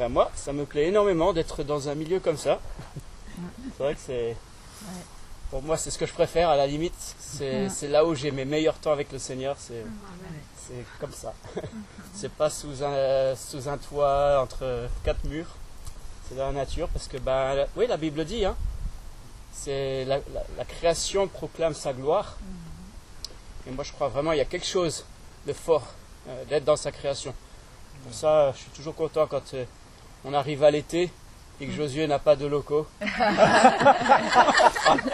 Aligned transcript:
Ben, 0.00 0.08
moi, 0.08 0.30
ça 0.34 0.54
me 0.54 0.64
plaît 0.64 0.86
énormément 0.86 1.34
d'être 1.34 1.62
dans 1.62 1.90
un 1.90 1.94
milieu 1.94 2.20
comme 2.20 2.38
ça. 2.38 2.58
C'est 3.76 3.82
vrai 3.82 3.94
que 3.94 4.00
c'est. 4.00 4.34
Pour 5.50 5.62
moi, 5.62 5.76
c'est 5.76 5.90
ce 5.90 5.98
que 5.98 6.06
je 6.06 6.14
préfère 6.14 6.48
à 6.48 6.56
la 6.56 6.66
limite. 6.66 6.94
C'est 7.18 7.68
c'est 7.68 7.86
là 7.88 8.06
où 8.06 8.14
j'ai 8.14 8.30
mes 8.30 8.46
meilleurs 8.46 8.78
temps 8.78 8.92
avec 8.92 9.12
le 9.12 9.18
Seigneur. 9.18 9.56
C'est 9.58 9.84
c'est 10.56 10.86
comme 11.00 11.12
ça. 11.12 11.34
C'est 12.14 12.32
pas 12.32 12.48
sous 12.48 12.82
un, 12.82 13.34
sous 13.36 13.68
un 13.68 13.76
toit 13.76 14.40
entre 14.42 14.88
quatre 15.04 15.22
murs. 15.24 15.54
C'est 16.28 16.34
dans 16.36 16.46
la 16.46 16.52
nature 16.52 16.88
parce 16.88 17.06
que, 17.06 17.18
ben, 17.18 17.54
la- 17.54 17.66
oui, 17.76 17.86
la 17.86 17.96
Bible 17.98 18.24
dit, 18.24 18.44
hein, 18.44 18.56
c'est 19.52 20.04
la, 20.06 20.16
la- 20.18 20.44
la 20.56 20.64
création 20.64 21.28
proclame 21.28 21.74
sa 21.74 21.92
gloire. 21.92 22.38
Et 23.66 23.70
moi, 23.70 23.84
je 23.84 23.92
crois 23.92 24.08
vraiment 24.08 24.32
il 24.32 24.38
y 24.38 24.40
a 24.40 24.44
quelque 24.46 24.66
chose 24.66 25.04
de 25.46 25.52
fort 25.52 25.86
euh, 26.28 26.44
d'être 26.46 26.64
dans 26.64 26.76
sa 26.76 26.90
création. 26.90 27.34
Pour 28.04 28.14
ça, 28.14 28.52
je 28.52 28.58
suis 28.62 28.70
toujours 28.70 28.94
content 28.94 29.26
quand 29.26 29.42
euh, 29.54 29.64
on 30.24 30.34
arrive 30.34 30.64
à 30.64 30.70
l'été 30.70 31.10
et 31.60 31.66
que 31.66 31.72
Josué 31.72 32.06
n'a 32.06 32.18
pas 32.18 32.36
de 32.36 32.46
locaux. 32.46 32.86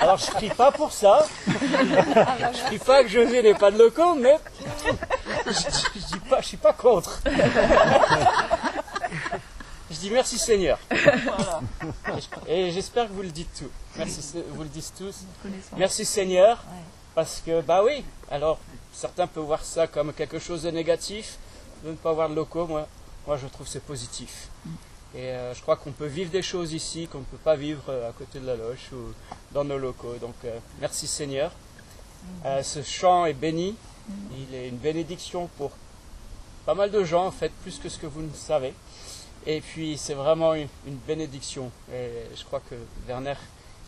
Alors, 0.01 0.19
je 0.19 0.31
prie 0.31 0.51
pas 0.51 0.71
pour 0.71 0.93
ça. 0.93 1.27
Je 1.47 2.65
prie 2.67 2.79
pas 2.79 3.03
que 3.03 3.09
Josué 3.09 3.43
n'ait 3.43 3.55
pas 3.55 3.73
de 3.73 3.79
locaux, 3.79 4.15
mais 4.15 4.37
je, 5.47 5.53
je, 5.53 6.07
dis 6.07 6.21
pas, 6.31 6.41
je 6.41 6.47
suis 6.47 6.57
pas 6.57 6.73
contre. 6.73 7.21
Je 9.91 9.97
dis 9.97 10.11
merci 10.11 10.39
Seigneur. 10.39 10.79
Et 12.49 12.71
j'espère 12.71 13.09
que 13.09 13.13
vous 13.13 13.23
le 13.23 13.31
dites 13.31 13.49
tous. 13.59 13.71
Merci, 13.97 14.21
vous 14.51 14.63
le 14.63 14.69
dites 14.69 14.93
tous. 14.99 15.25
Merci 15.77 16.05
Seigneur. 16.05 16.63
Parce 17.15 17.43
que, 17.45 17.63
bah 17.63 17.83
oui, 17.83 18.05
alors 18.31 18.59
certains 18.93 19.27
peuvent 19.27 19.45
voir 19.45 19.65
ça 19.65 19.87
comme 19.87 20.13
quelque 20.13 20.39
chose 20.39 20.65
de 20.65 20.71
négatif, 20.71 21.39
de 21.83 21.91
ne 21.93 21.97
pas 21.97 22.11
avoir 22.11 22.29
de 22.29 22.35
locaux. 22.35 22.67
Moi, 22.67 22.87
moi 23.27 23.37
je 23.37 23.47
trouve 23.47 23.67
que 23.67 23.73
c'est 23.73 23.83
positif. 23.85 24.49
Et 25.17 25.31
euh, 25.31 25.55
je 25.55 25.63
crois 25.63 25.77
qu'on 25.77 25.93
peut 25.93 26.07
vivre 26.07 26.31
des 26.31 26.43
choses 26.43 26.75
ici 26.75 27.09
qu'on 27.09 27.21
ne 27.21 27.25
peut 27.25 27.39
pas 27.39 27.57
vivre 27.57 27.85
euh, 27.89 28.11
à 28.11 28.13
côté 28.13 28.39
de 28.39 28.47
la 28.47 28.55
loge 28.55 28.91
ou 28.93 29.15
dans 29.53 29.65
nos 29.65 29.79
locaux. 29.79 30.17
Donc 30.21 30.35
euh, 30.45 30.59
merci 30.81 31.07
Seigneur. 31.07 31.53
Ce 32.63 32.83
chant 32.83 33.25
est 33.25 33.35
béni. 33.35 33.77
Il 34.37 34.55
est 34.55 34.69
une 34.69 34.77
bénédiction 34.77 35.49
pour 35.57 35.71
pas 36.65 36.75
mal 36.75 36.91
de 36.91 37.05
gens, 37.05 37.27
en 37.27 37.31
fait, 37.31 37.53
plus 37.63 37.79
que 37.79 37.89
ce 37.89 37.99
que 37.99 38.07
vous 38.07 38.21
ne 38.21 38.33
savez. 38.33 38.75
Et 39.47 39.61
puis 39.61 39.97
c'est 39.97 40.15
vraiment 40.15 40.55
une, 40.55 40.69
bénédiction. 41.07 41.71
Et 41.93 42.11
je 42.37 42.45
crois 42.45 42.61
que 42.69 42.75
Werner 43.07 43.37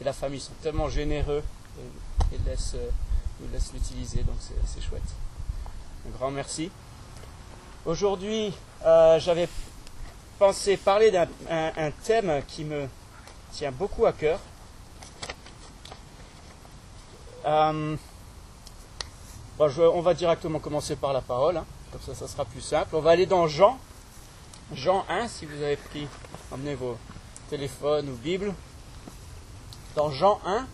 et 0.00 0.04
la 0.04 0.12
famille 0.12 0.40
sont 0.40 0.52
tellement 0.62 0.88
généreux 0.88 1.42
et, 2.32 2.34
et 2.36 2.38
nous 3.40 3.52
laissent 3.52 3.72
l'utiliser, 3.72 4.22
donc 4.22 4.36
c'est 4.66 4.82
chouette. 4.82 5.02
Un 6.06 6.16
grand 6.16 6.30
merci. 6.30 6.70
Aujourd'hui, 7.84 8.52
j'avais 8.84 9.48
pensé 10.38 10.76
parler 10.76 11.10
d'un 11.10 11.26
un- 11.50 11.72
un 11.76 11.90
thème 11.90 12.42
qui 12.46 12.64
me 12.64 12.86
tient 13.52 13.72
beaucoup 13.72 14.06
à 14.06 14.12
cœur. 14.12 14.38
Euh, 17.46 17.96
on 19.58 20.00
va 20.00 20.14
directement 20.14 20.58
commencer 20.60 20.96
par 20.96 21.12
la 21.12 21.20
parole, 21.20 21.56
hein. 21.56 21.66
comme 21.90 22.00
ça, 22.02 22.14
ça 22.14 22.28
sera 22.28 22.44
plus 22.44 22.60
simple. 22.60 22.94
On 22.94 23.00
va 23.00 23.10
aller 23.10 23.26
dans 23.26 23.48
Jean, 23.48 23.78
Jean 24.72 25.04
1, 25.08 25.26
si 25.28 25.46
vous 25.46 25.62
avez 25.62 25.76
pris, 25.76 26.06
emmenez 26.52 26.74
vos 26.74 26.96
téléphones 27.50 28.08
ou 28.10 28.14
Bibles. 28.14 28.54
Dans 29.96 30.10
Jean 30.10 30.40
1, 30.46 30.66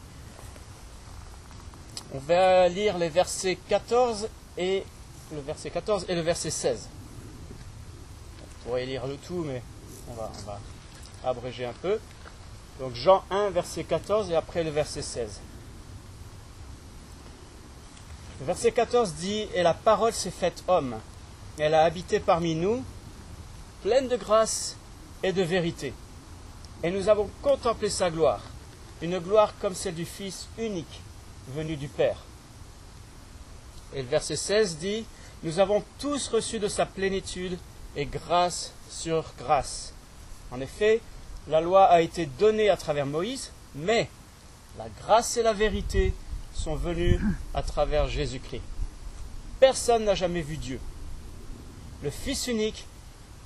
on 2.14 2.18
va 2.18 2.68
lire 2.68 2.98
les 2.98 3.08
versets 3.08 3.56
14 3.68 4.28
et 4.58 4.84
le 5.32 5.40
verset 5.40 5.70
14 5.70 6.04
et 6.08 6.14
le 6.14 6.20
verset 6.20 6.50
16. 6.50 6.88
Pourrait 8.64 8.86
lire 8.86 9.06
le 9.06 9.16
tout, 9.16 9.44
mais 9.44 9.62
on 10.08 10.14
va, 10.14 10.30
on 10.40 10.46
va 10.46 10.60
abréger 11.24 11.64
un 11.64 11.72
peu. 11.72 11.98
Donc 12.80 12.94
Jean 12.94 13.22
1, 13.30 13.50
verset 13.50 13.84
14 13.84 14.30
et 14.30 14.34
après 14.34 14.64
le 14.64 14.70
verset 14.70 15.02
16. 15.02 15.40
Le 18.40 18.46
verset 18.46 18.72
14 18.72 19.14
dit 19.14 19.46
Et 19.54 19.62
la 19.62 19.74
parole 19.74 20.12
s'est 20.12 20.30
faite 20.30 20.64
homme, 20.66 20.96
elle 21.58 21.74
a 21.74 21.84
habité 21.84 22.18
parmi 22.18 22.54
nous, 22.54 22.84
pleine 23.82 24.08
de 24.08 24.16
grâce 24.16 24.76
et 25.22 25.32
de 25.32 25.42
vérité. 25.42 25.92
Et 26.82 26.90
nous 26.90 27.08
avons 27.08 27.30
contemplé 27.42 27.88
sa 27.88 28.10
gloire, 28.10 28.42
une 29.02 29.18
gloire 29.18 29.54
comme 29.60 29.74
celle 29.74 29.94
du 29.94 30.04
Fils 30.04 30.48
unique 30.58 31.00
venu 31.48 31.76
du 31.76 31.88
Père. 31.88 32.18
Et 33.94 34.02
le 34.02 34.08
verset 34.08 34.36
16 34.36 34.78
dit 34.78 35.06
Nous 35.44 35.60
avons 35.60 35.84
tous 35.98 36.28
reçu 36.28 36.58
de 36.58 36.68
sa 36.68 36.86
plénitude 36.86 37.56
et 37.96 38.06
grâce 38.06 38.72
sur 38.88 39.32
grâce. 39.38 39.92
En 40.50 40.60
effet, 40.60 41.00
la 41.48 41.60
loi 41.60 41.84
a 41.84 42.00
été 42.00 42.26
donnée 42.26 42.70
à 42.70 42.76
travers 42.76 43.06
Moïse, 43.06 43.50
mais 43.74 44.08
la 44.78 44.88
grâce 45.00 45.36
et 45.36 45.42
la 45.42 45.52
vérité 45.52 46.14
sont 46.54 46.76
venues 46.76 47.20
à 47.54 47.62
travers 47.62 48.08
Jésus-Christ. 48.08 48.62
Personne 49.60 50.04
n'a 50.04 50.14
jamais 50.14 50.42
vu 50.42 50.56
Dieu. 50.56 50.80
Le 52.02 52.10
Fils 52.10 52.46
unique 52.46 52.86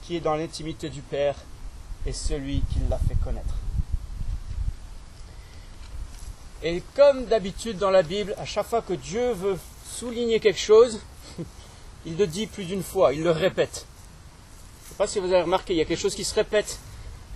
qui 0.02 0.16
est 0.16 0.20
dans 0.20 0.34
l'intimité 0.34 0.88
du 0.88 1.02
Père 1.02 1.36
est 2.06 2.12
celui 2.12 2.62
qui 2.72 2.80
l'a 2.88 2.98
fait 2.98 3.16
connaître. 3.22 3.54
Et 6.62 6.82
comme 6.96 7.26
d'habitude 7.26 7.78
dans 7.78 7.90
la 7.90 8.02
Bible, 8.02 8.34
à 8.38 8.44
chaque 8.44 8.66
fois 8.66 8.82
que 8.82 8.94
Dieu 8.94 9.32
veut 9.32 9.58
souligner 9.88 10.40
quelque 10.40 10.58
chose, 10.58 11.00
il 12.06 12.16
le 12.16 12.26
dit 12.26 12.46
plus 12.46 12.64
d'une 12.64 12.82
fois, 12.82 13.12
il 13.12 13.22
le 13.22 13.30
répète. 13.30 13.86
Je 14.98 15.04
ne 15.04 15.06
sais 15.06 15.12
pas 15.12 15.20
si 15.20 15.28
vous 15.28 15.32
avez 15.32 15.42
remarqué, 15.42 15.74
il 15.74 15.76
y 15.76 15.80
a 15.80 15.84
quelque 15.84 16.00
chose 16.00 16.16
qui 16.16 16.24
se 16.24 16.34
répète 16.34 16.76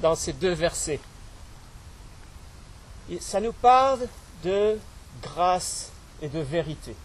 dans 0.00 0.16
ces 0.16 0.32
deux 0.32 0.52
versets. 0.52 0.98
Et 3.08 3.20
ça 3.20 3.38
nous 3.38 3.52
parle 3.52 4.00
de 4.42 4.76
grâce 5.22 5.92
et 6.20 6.28
de 6.28 6.40
vérité. 6.40 6.96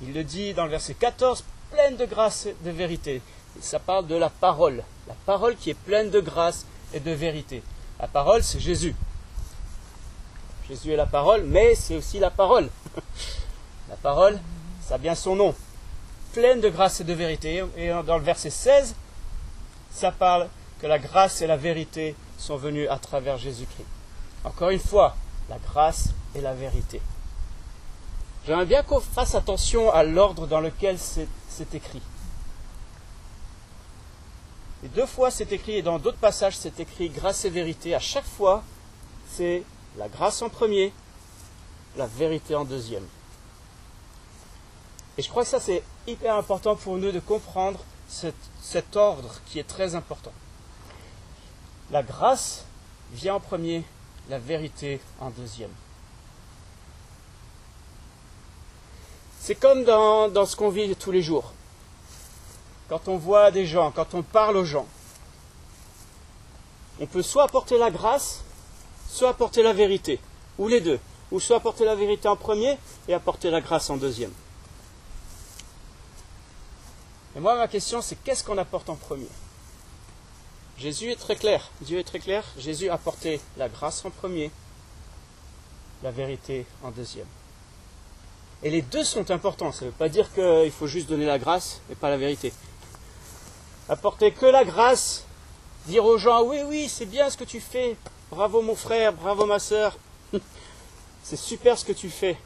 Il 0.00 0.14
le 0.14 0.22
dit 0.22 0.54
dans 0.54 0.62
le 0.62 0.70
verset 0.70 0.94
14, 0.94 1.42
pleine 1.72 1.96
de 1.96 2.06
grâce 2.06 2.46
et 2.46 2.54
de 2.64 2.70
vérité. 2.70 3.20
Ça 3.60 3.80
parle 3.80 4.06
de 4.06 4.14
la 4.14 4.30
parole. 4.30 4.84
La 5.08 5.14
parole 5.26 5.56
qui 5.56 5.70
est 5.70 5.74
pleine 5.74 6.10
de 6.10 6.20
grâce 6.20 6.64
et 6.94 7.00
de 7.00 7.10
vérité. 7.10 7.64
La 7.98 8.06
parole, 8.06 8.44
c'est 8.44 8.60
Jésus. 8.60 8.94
Jésus 10.68 10.92
est 10.92 10.96
la 10.96 11.06
parole, 11.06 11.42
mais 11.42 11.74
c'est 11.74 11.96
aussi 11.96 12.20
la 12.20 12.30
parole. 12.30 12.70
La 13.88 13.96
parole, 13.96 14.38
ça 14.86 14.94
a 14.94 14.98
bien 14.98 15.16
son 15.16 15.34
nom. 15.34 15.54
Pleine 16.32 16.60
de 16.60 16.68
grâce 16.68 17.00
et 17.00 17.04
de 17.04 17.12
vérité. 17.12 17.64
Et 17.76 17.88
dans 17.88 18.16
le 18.16 18.24
verset 18.24 18.50
16, 18.50 18.94
ça 19.90 20.12
parle 20.12 20.48
que 20.80 20.86
la 20.86 20.98
grâce 20.98 21.42
et 21.42 21.46
la 21.46 21.56
vérité 21.56 22.14
sont 22.38 22.56
venues 22.56 22.88
à 22.88 22.98
travers 22.98 23.36
Jésus-Christ. 23.38 23.86
Encore 24.44 24.70
une 24.70 24.80
fois, 24.80 25.14
la 25.48 25.58
grâce 25.58 26.08
et 26.34 26.40
la 26.40 26.54
vérité. 26.54 27.00
J'aimerais 28.46 28.66
bien 28.66 28.82
qu'on 28.82 29.00
fasse 29.00 29.34
attention 29.34 29.92
à 29.92 30.02
l'ordre 30.02 30.46
dans 30.46 30.60
lequel 30.60 30.98
c'est 30.98 31.74
écrit. 31.74 32.02
Et 34.84 34.88
deux 34.88 35.06
fois 35.06 35.30
c'est 35.30 35.52
écrit, 35.52 35.76
et 35.76 35.82
dans 35.82 36.00
d'autres 36.00 36.18
passages 36.18 36.56
c'est 36.56 36.80
écrit 36.80 37.08
grâce 37.08 37.44
et 37.44 37.50
vérité. 37.50 37.94
À 37.94 38.00
chaque 38.00 38.24
fois, 38.24 38.64
c'est 39.30 39.62
la 39.96 40.08
grâce 40.08 40.42
en 40.42 40.48
premier, 40.48 40.92
la 41.96 42.06
vérité 42.06 42.56
en 42.56 42.64
deuxième. 42.64 43.06
Et 45.18 45.22
je 45.22 45.28
crois 45.28 45.44
que 45.44 45.48
ça 45.48 45.60
c'est 45.60 45.82
hyper 46.06 46.36
important 46.36 46.76
pour 46.76 46.96
nous 46.96 47.12
de 47.12 47.20
comprendre 47.20 47.80
cet, 48.08 48.96
ordre 48.96 49.34
qui 49.46 49.58
est 49.58 49.66
très 49.66 49.94
important. 49.94 50.32
La 51.90 52.02
grâce 52.02 52.64
vient 53.12 53.34
en 53.34 53.40
premier, 53.40 53.84
la 54.28 54.38
vérité 54.38 55.00
en 55.20 55.30
deuxième. 55.30 55.72
C'est 59.40 59.56
comme 59.56 59.84
dans 59.84 60.46
ce 60.46 60.56
qu'on 60.56 60.70
vit 60.70 60.94
tous 60.96 61.10
les 61.10 61.22
jours. 61.22 61.52
Quand 62.88 63.08
on 63.08 63.16
voit 63.16 63.50
des 63.50 63.66
gens, 63.66 63.90
quand 63.90 64.14
on 64.14 64.22
parle 64.22 64.56
aux 64.56 64.64
gens, 64.64 64.86
on 67.00 67.06
peut 67.06 67.22
soit 67.22 67.44
apporter 67.44 67.78
la 67.78 67.90
grâce, 67.90 68.44
soit 69.08 69.30
apporter 69.30 69.62
la 69.62 69.72
vérité, 69.72 70.20
ou 70.58 70.68
les 70.68 70.80
deux, 70.80 71.00
ou 71.30 71.40
soit 71.40 71.56
apporter 71.56 71.84
la 71.84 71.94
vérité 71.94 72.28
en 72.28 72.36
premier 72.36 72.76
et 73.08 73.14
apporter 73.14 73.50
la 73.50 73.60
grâce 73.60 73.90
en 73.90 73.96
deuxième. 73.96 74.32
Et 77.34 77.40
moi, 77.40 77.56
ma 77.56 77.68
question, 77.68 78.02
c'est 78.02 78.16
qu'est-ce 78.22 78.44
qu'on 78.44 78.58
apporte 78.58 78.90
en 78.90 78.96
premier? 78.96 79.28
Jésus 80.78 81.10
est 81.10 81.16
très 81.16 81.36
clair, 81.36 81.70
Dieu 81.80 81.98
est 81.98 82.04
très 82.04 82.18
clair, 82.18 82.44
Jésus 82.58 82.88
a 82.90 82.94
apporté 82.94 83.40
la 83.56 83.68
grâce 83.68 84.04
en 84.04 84.10
premier, 84.10 84.50
la 86.02 86.10
vérité 86.10 86.66
en 86.82 86.90
deuxième. 86.90 87.26
Et 88.62 88.70
les 88.70 88.82
deux 88.82 89.04
sont 89.04 89.30
importants, 89.30 89.72
ça 89.72 89.84
ne 89.84 89.90
veut 89.90 89.96
pas 89.96 90.08
dire 90.08 90.32
qu'il 90.34 90.70
faut 90.70 90.86
juste 90.86 91.08
donner 91.08 91.26
la 91.26 91.38
grâce 91.38 91.80
et 91.90 91.94
pas 91.94 92.10
la 92.10 92.16
vérité. 92.16 92.52
Apporter 93.88 94.32
que 94.32 94.46
la 94.46 94.64
grâce, 94.64 95.24
dire 95.86 96.04
aux 96.04 96.18
gens 96.18 96.42
oui, 96.44 96.60
oui, 96.64 96.88
c'est 96.88 97.06
bien 97.06 97.30
ce 97.30 97.36
que 97.36 97.44
tu 97.44 97.60
fais, 97.60 97.96
bravo 98.30 98.62
mon 98.62 98.76
frère, 98.76 99.12
bravo 99.12 99.46
ma 99.46 99.58
soeur, 99.58 99.96
c'est 101.22 101.36
super 101.36 101.78
ce 101.78 101.84
que 101.84 101.92
tu 101.92 102.10
fais. 102.10 102.36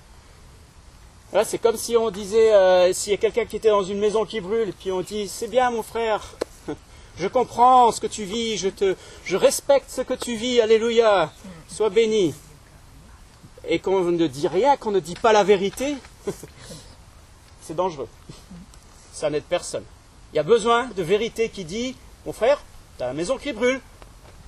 C'est 1.44 1.58
comme 1.58 1.76
si 1.76 1.96
on 1.96 2.10
disait, 2.10 2.54
euh, 2.54 2.92
s'il 2.92 3.10
y 3.10 3.14
a 3.14 3.18
quelqu'un 3.18 3.44
qui 3.44 3.56
était 3.56 3.68
dans 3.68 3.82
une 3.82 3.98
maison 3.98 4.24
qui 4.24 4.40
brûle, 4.40 4.72
puis 4.72 4.90
on 4.90 5.02
dit 5.02 5.28
c'est 5.28 5.48
bien 5.48 5.70
mon 5.70 5.82
frère, 5.82 6.22
Je 7.18 7.28
comprends 7.28 7.92
ce 7.92 8.00
que 8.00 8.06
tu 8.06 8.24
vis, 8.24 8.58
je, 8.58 8.68
te, 8.68 8.94
respecte 9.32 9.90
ce 9.90 10.02
que 10.02 10.12
tu 10.12 10.36
vis, 10.36 10.60
alléluia, 10.60 11.32
sois 11.68 11.88
béni. 11.88 12.34
Et 13.66 13.78
qu'on 13.78 14.04
ne 14.04 14.26
dit 14.26 14.46
rien, 14.46 14.76
qu'on 14.76 14.90
ne 14.90 15.00
dit 15.00 15.14
pas 15.14 15.32
la 15.32 15.42
vérité, 15.42 15.96
c'est 17.62 17.74
dangereux. 17.74 18.08
Ça 19.12 19.30
n'aide 19.30 19.44
personne. 19.44 19.84
Il 20.32 20.36
y 20.36 20.40
a 20.40 20.42
besoin 20.42 20.88
de 20.88 21.02
vérité 21.02 21.48
qui 21.48 21.64
dit, 21.64 21.96
mon 22.26 22.32
frère, 22.32 22.62
tu 22.98 23.04
as 23.04 23.06
la 23.06 23.14
maison 23.14 23.38
qui 23.38 23.52
brûle, 23.52 23.80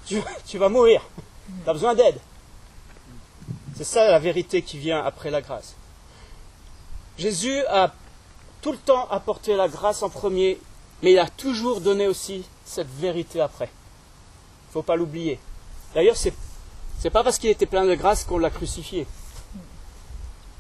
tu, 0.07 0.21
tu 0.47 0.59
vas 0.59 0.69
mourir, 0.69 1.03
tu 1.65 1.71
as 1.71 1.73
besoin 1.73 1.95
d'aide. 1.95 2.21
C'est 3.77 3.85
ça 3.85 4.11
la 4.11 4.19
vérité 4.19 4.61
qui 4.61 4.77
vient 4.79 5.03
après 5.03 5.31
la 5.31 5.41
grâce. 5.41 5.75
Jésus 7.19 7.65
a 7.67 7.93
tout 8.63 8.71
le 8.71 8.79
temps 8.79 9.09
apporté 9.11 9.57
la 9.57 9.69
grâce 9.69 10.03
en 10.03 10.09
premier, 10.09 10.59
mais 11.03 11.13
il 11.13 11.19
a 11.19 11.29
toujours 11.29 11.81
donné 11.81 12.07
aussi 12.07 12.45
cette 12.65 12.89
vérité 12.89 13.41
après. 13.41 13.67
Il 13.67 14.69
ne 14.69 14.73
faut 14.75 14.83
pas 14.83 14.97
l'oublier. 14.97 15.41
D'ailleurs, 15.95 16.17
ce 16.17 16.29
n'est 17.03 17.11
pas 17.11 17.25
parce 17.25 17.39
qu'il 17.39 17.51
était 17.51 17.67
plein 17.67 17.87
de 17.87 17.95
grâce 17.97 18.25
qu'on 18.25 18.39
l'a 18.39 18.51
crucifié. 18.51 19.07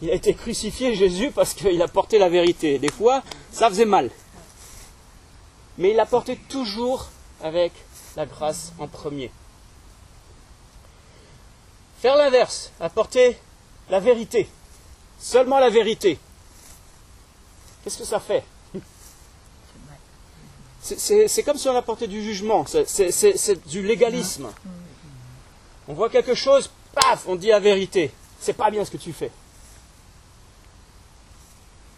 Il 0.02 0.10
a 0.10 0.14
été 0.14 0.34
crucifié, 0.34 0.94
Jésus, 0.94 1.30
parce 1.30 1.54
qu'il 1.54 1.80
a 1.82 1.88
porté 1.88 2.18
la 2.18 2.28
vérité. 2.28 2.78
Des 2.78 2.90
fois, 2.90 3.22
ça 3.52 3.68
faisait 3.68 3.84
mal. 3.84 4.10
Mais 5.76 5.90
il 5.90 5.96
l'a 5.96 6.06
porté 6.06 6.36
toujours 6.36 7.08
avec 7.42 7.72
la 8.16 8.26
grâce 8.26 8.72
en 8.78 8.88
premier. 8.88 9.30
Faire 12.00 12.16
l'inverse, 12.16 12.72
apporter 12.80 13.36
la 13.90 14.00
vérité, 14.00 14.48
seulement 15.18 15.58
la 15.58 15.70
vérité. 15.70 16.18
Qu'est-ce 17.82 17.98
que 17.98 18.04
ça 18.04 18.20
fait 18.20 18.44
c'est 20.80 21.42
comme 21.42 21.58
si 21.58 21.68
on 21.68 21.76
apportait 21.76 22.06
du 22.06 22.22
jugement, 22.22 22.64
c'est 22.66 23.68
du 23.68 23.82
légalisme. 23.82 24.48
On 25.86 25.94
voit 25.94 26.08
quelque 26.10 26.34
chose, 26.34 26.70
paf, 26.94 27.26
on 27.26 27.36
dit 27.36 27.48
la 27.48 27.60
vérité. 27.60 28.12
C'est 28.40 28.52
pas 28.52 28.70
bien 28.70 28.84
ce 28.84 28.90
que 28.90 28.96
tu 28.96 29.12
fais. 29.12 29.30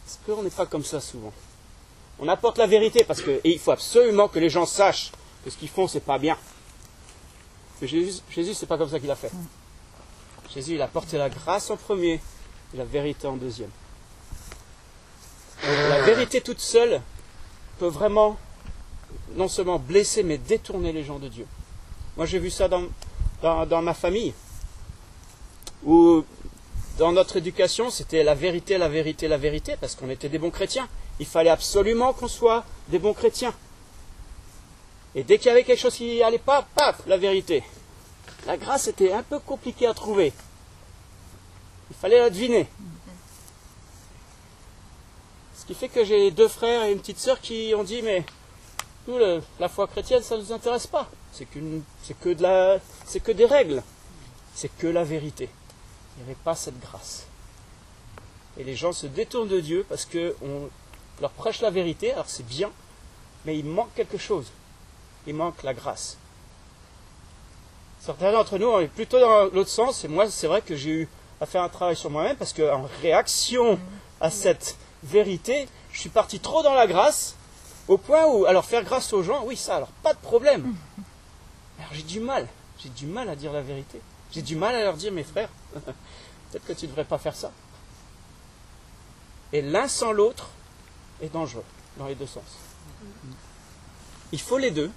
Est-ce 0.07 0.17
qu'on 0.27 0.43
n'est 0.43 0.51
pas 0.51 0.67
comme 0.67 0.85
ça 0.85 1.01
souvent 1.01 1.33
On 2.19 2.29
apporte 2.29 2.59
la 2.59 2.67
vérité 2.67 3.05
parce 3.05 3.21
que 3.21 3.41
il 3.45 3.59
faut 3.59 3.73
absolument 3.73 4.29
que 4.29 4.39
les 4.39 4.49
gens 4.49 4.67
sachent 4.67 5.13
que 5.45 5.51
ce 5.51 5.57
qu'ils 5.57 5.69
font, 5.69 5.87
c'est 5.87 6.01
pas 6.01 6.19
bien. 6.19 6.37
Mais 7.81 7.89
Jésus, 7.89 8.21
Jésus 8.31 8.55
c'est 8.55 8.67
pas 8.67 8.79
comme 8.79 8.91
ça 8.91 8.99
qu'il 8.99 9.11
a 9.11 9.17
fait. 9.17 9.31
Jésus, 10.55 10.75
il 10.75 10.83
a 10.83 10.89
porté 10.89 11.17
la 11.17 11.31
grâce 11.31 11.71
en 11.71 11.77
premier 11.77 12.21
et 12.75 12.77
la 12.77 12.85
vérité 12.85 13.27
en 13.27 13.37
deuxième. 13.37 13.71
La 15.63 16.03
vérité 16.03 16.41
toute 16.41 16.61
seule 16.61 17.01
peut 17.79 17.87
vraiment 17.87 18.39
non 19.37 19.49
seulement 19.49 19.79
blesser, 19.79 20.23
mais 20.23 20.39
détourner 20.39 20.93
les 20.93 21.05
gens 21.05 21.19
de 21.19 21.29
Dieu. 21.29 21.47
Moi, 22.17 22.27
j'ai 22.27 22.39
vu 22.39 22.51
ça 22.51 22.69
dans, 22.69 22.85
dans, 23.43 23.83
ma 23.83 23.95
famille, 23.95 24.35
où 25.85 26.25
dans 26.99 27.13
notre 27.13 27.37
éducation, 27.37 27.91
c'était 27.91 28.23
la 28.23 28.35
vérité, 28.35 28.79
la 28.79 28.89
vérité, 28.89 29.29
la 29.29 29.39
vérité, 29.39 29.77
parce 29.81 29.95
qu'on 29.95 30.11
était 30.11 30.29
des 30.29 30.39
bons 30.39 30.51
chrétiens. 30.51 30.89
Il 31.19 31.27
fallait 31.27 31.51
absolument 31.51 32.13
qu'on 32.13 32.29
soit 32.29 32.65
des 32.89 32.99
bons 32.99 33.15
chrétiens. 33.15 33.55
Et 35.15 35.23
dès 35.23 35.39
qu'il 35.39 35.49
y 35.49 35.51
avait 35.51 35.65
quelque 35.65 35.81
chose 35.81 35.95
qui 35.95 36.19
n'allait 36.19 36.39
pas, 36.39 36.67
paf, 36.75 37.03
la 37.07 37.17
vérité. 37.17 37.63
La 38.47 38.57
grâce 38.57 38.89
était 38.89 39.13
un 39.13 39.23
peu 39.23 39.39
compliquée 39.39 39.87
à 39.87 39.95
trouver. 39.95 40.33
Il 41.91 41.97
fallait 41.97 42.19
la 42.19 42.31
deviner. 42.31 42.67
Ce 45.61 45.67
qui 45.67 45.75
fait 45.75 45.89
que 45.89 46.07
j'ai 46.07 46.31
deux 46.31 46.49
frères 46.49 46.85
et 46.85 46.93
une 46.93 47.01
petite 47.01 47.19
sœur 47.19 47.39
qui 47.39 47.75
ont 47.77 47.85
dit, 47.85 48.01
mais 48.01 48.25
nous, 49.07 49.19
la 49.59 49.69
foi 49.69 49.87
chrétienne, 49.87 50.23
ça 50.23 50.39
ne 50.39 50.41
nous 50.41 50.53
intéresse 50.53 50.87
pas. 50.87 51.07
C'est 51.33 51.45
que, 51.45 51.59
que 52.19 53.33
des 53.33 53.45
règles. 53.45 53.83
C'est 54.55 54.75
que 54.79 54.87
la 54.87 55.05
vérité. 55.05 55.51
Il 56.17 56.25
n'y 56.25 56.31
avait 56.31 56.41
pas 56.43 56.55
cette 56.55 56.81
grâce. 56.81 57.27
Et 58.57 58.65
les 58.65 58.75
gens 58.75 58.93
se 58.93 59.07
détournent 59.07 59.49
de 59.49 59.61
Dieu 59.61 59.85
parce 59.87 60.07
qu'on 60.07 60.71
leur 61.21 61.31
prêche 61.33 61.61
la 61.61 61.71
vérité, 61.71 62.13
alors 62.13 62.29
c'est 62.29 62.47
bien, 62.47 62.71
mais 63.45 63.59
il 63.59 63.67
manque 63.67 63.95
quelque 63.95 64.19
chose. 64.19 64.47
Il 65.27 65.35
manque 65.35 65.63
la 65.63 65.75
grâce. 65.75 66.17
Certains 68.01 68.33
d'entre 68.33 68.57
nous, 68.57 68.69
on 68.69 68.81
est 68.81 68.89
plutôt 68.89 69.21
dans 69.21 69.45
l'autre 69.45 69.69
sens, 69.69 70.05
et 70.05 70.09
moi, 70.09 70.31
c'est 70.31 70.47
vrai 70.47 70.63
que 70.63 70.75
j'ai 70.75 70.91
eu 70.91 71.09
à 71.39 71.45
faire 71.45 71.63
un 71.63 71.69
travail 71.69 71.97
sur 71.97 72.09
moi-même 72.09 72.37
parce 72.37 72.55
qu'en 72.55 72.89
réaction 73.03 73.79
à 74.23 74.31
cette 74.31 74.77
vérité, 75.03 75.69
je 75.93 76.01
suis 76.01 76.09
parti 76.09 76.41
trop 76.41 76.63
dans 76.63 76.75
la 76.75 76.87
grâce 76.87 77.37
au 77.89 77.99
point 77.99 78.27
où, 78.27 78.47
alors 78.47 78.65
faire 78.65 78.85
grâce 78.85 79.13
aux 79.13 79.23
gens, 79.23 79.43
oui, 79.45 79.57
ça, 79.57 79.77
alors 79.77 79.91
pas 80.03 80.15
de 80.15 80.19
problème. 80.19 80.75
Alors 81.79 81.93
j'ai 81.95 82.03
du 82.03 82.21
mal, 82.21 82.47
j'ai 82.79 82.91
du 82.91 83.07
mal 83.07 83.29
à 83.31 83.35
dire 83.35 83.53
la 83.53 83.63
vérité. 83.63 84.03
J'ai 84.33 84.43
du 84.43 84.55
mal 84.55 84.75
à 84.75 84.83
leur 84.83 84.95
dire, 84.95 85.11
mes 85.13 85.25
frères, 85.25 85.49
peut-être 85.75 86.67
que 86.67 86.73
tu 86.75 86.85
ne 86.85 86.91
devrais 86.91 87.07
pas 87.07 87.19
faire 87.19 87.35
ça. 87.35 87.51
Et 89.53 89.63
l'un 89.63 89.89
sans 89.89 90.13
l'autre 90.13 90.51
est 91.23 91.33
dangereux, 91.33 91.65
dans 91.97 92.07
les 92.07 92.15
deux 92.15 92.27
sens. 92.27 92.45
Il 94.31 94.41
faut 94.41 94.59
les 94.59 94.71
deux, 94.71 94.91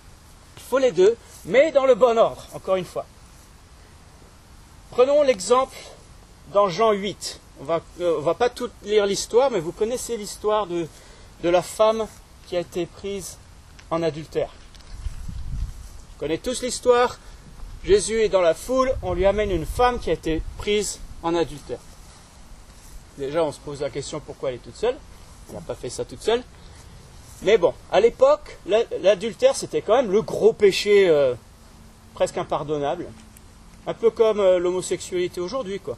il 0.58 0.62
faut 0.62 0.78
les 0.78 0.92
deux, 0.92 1.18
mais 1.46 1.72
dans 1.72 1.86
le 1.86 1.96
bon 1.96 2.18
ordre, 2.18 2.46
encore 2.54 2.76
une 2.76 2.86
fois. 2.86 3.06
Prenons 4.92 5.24
l'exemple 5.24 5.78
dans 6.52 6.70
Jean 6.70 6.92
8. 6.92 7.40
On 7.62 7.64
va, 7.66 7.82
euh, 8.02 8.20
va 8.20 8.34
pas 8.34 8.50
tout 8.50 8.70
lire 8.84 9.06
l'histoire, 9.06 9.52
mais 9.52 9.60
vous 9.60 9.72
connaissez 9.72 10.18
l'histoire 10.18 10.68
de, 10.68 10.88
de 11.44 11.50
la 11.50 11.62
femme 11.62 12.08
qui 12.48 12.58
a 12.58 12.60
été 12.60 12.86
prise 12.86 13.38
en 13.90 14.02
adultère. 14.02 14.50
Vous 16.14 16.20
connaissez 16.20 16.42
tous 16.42 16.62
l'histoire. 16.64 17.18
Jésus 17.84 18.22
est 18.22 18.30
dans 18.30 18.42
la 18.42 18.54
foule, 18.54 18.94
on 19.02 19.14
lui 19.14 19.26
amène 19.26 19.52
une 19.52 19.66
femme 19.66 20.00
qui 20.00 20.10
a 20.10 20.14
été 20.14 20.42
prise 20.58 21.00
en 21.22 21.36
adultère. 21.36 21.80
Déjà, 23.18 23.44
on 23.44 23.52
se 23.52 23.60
pose 23.60 23.82
la 23.82 23.90
question 23.90 24.22
pourquoi 24.22 24.50
elle 24.50 24.56
est 24.56 24.60
toute 24.60 24.78
seule? 24.78 24.96
Elle 25.50 25.56
n'a 25.56 25.62
pas 25.62 25.76
fait 25.76 25.90
ça 25.90 26.06
toute 26.06 26.22
seule. 26.22 26.42
Mais 27.42 27.58
bon, 27.58 27.74
à 27.92 28.00
l'époque, 28.00 28.58
l'adultère, 29.02 29.56
c'était 29.56 29.82
quand 29.82 29.98
même 29.98 30.12
le 30.12 30.22
gros 30.22 30.54
péché 30.54 31.10
euh, 31.10 31.36
presque 32.14 32.38
impardonnable. 32.38 33.08
Un 33.86 33.94
peu 33.94 34.12
comme 34.12 34.40
euh, 34.40 34.60
l'homosexualité 34.60 35.42
aujourd'hui, 35.42 35.82
quoi. 35.82 35.98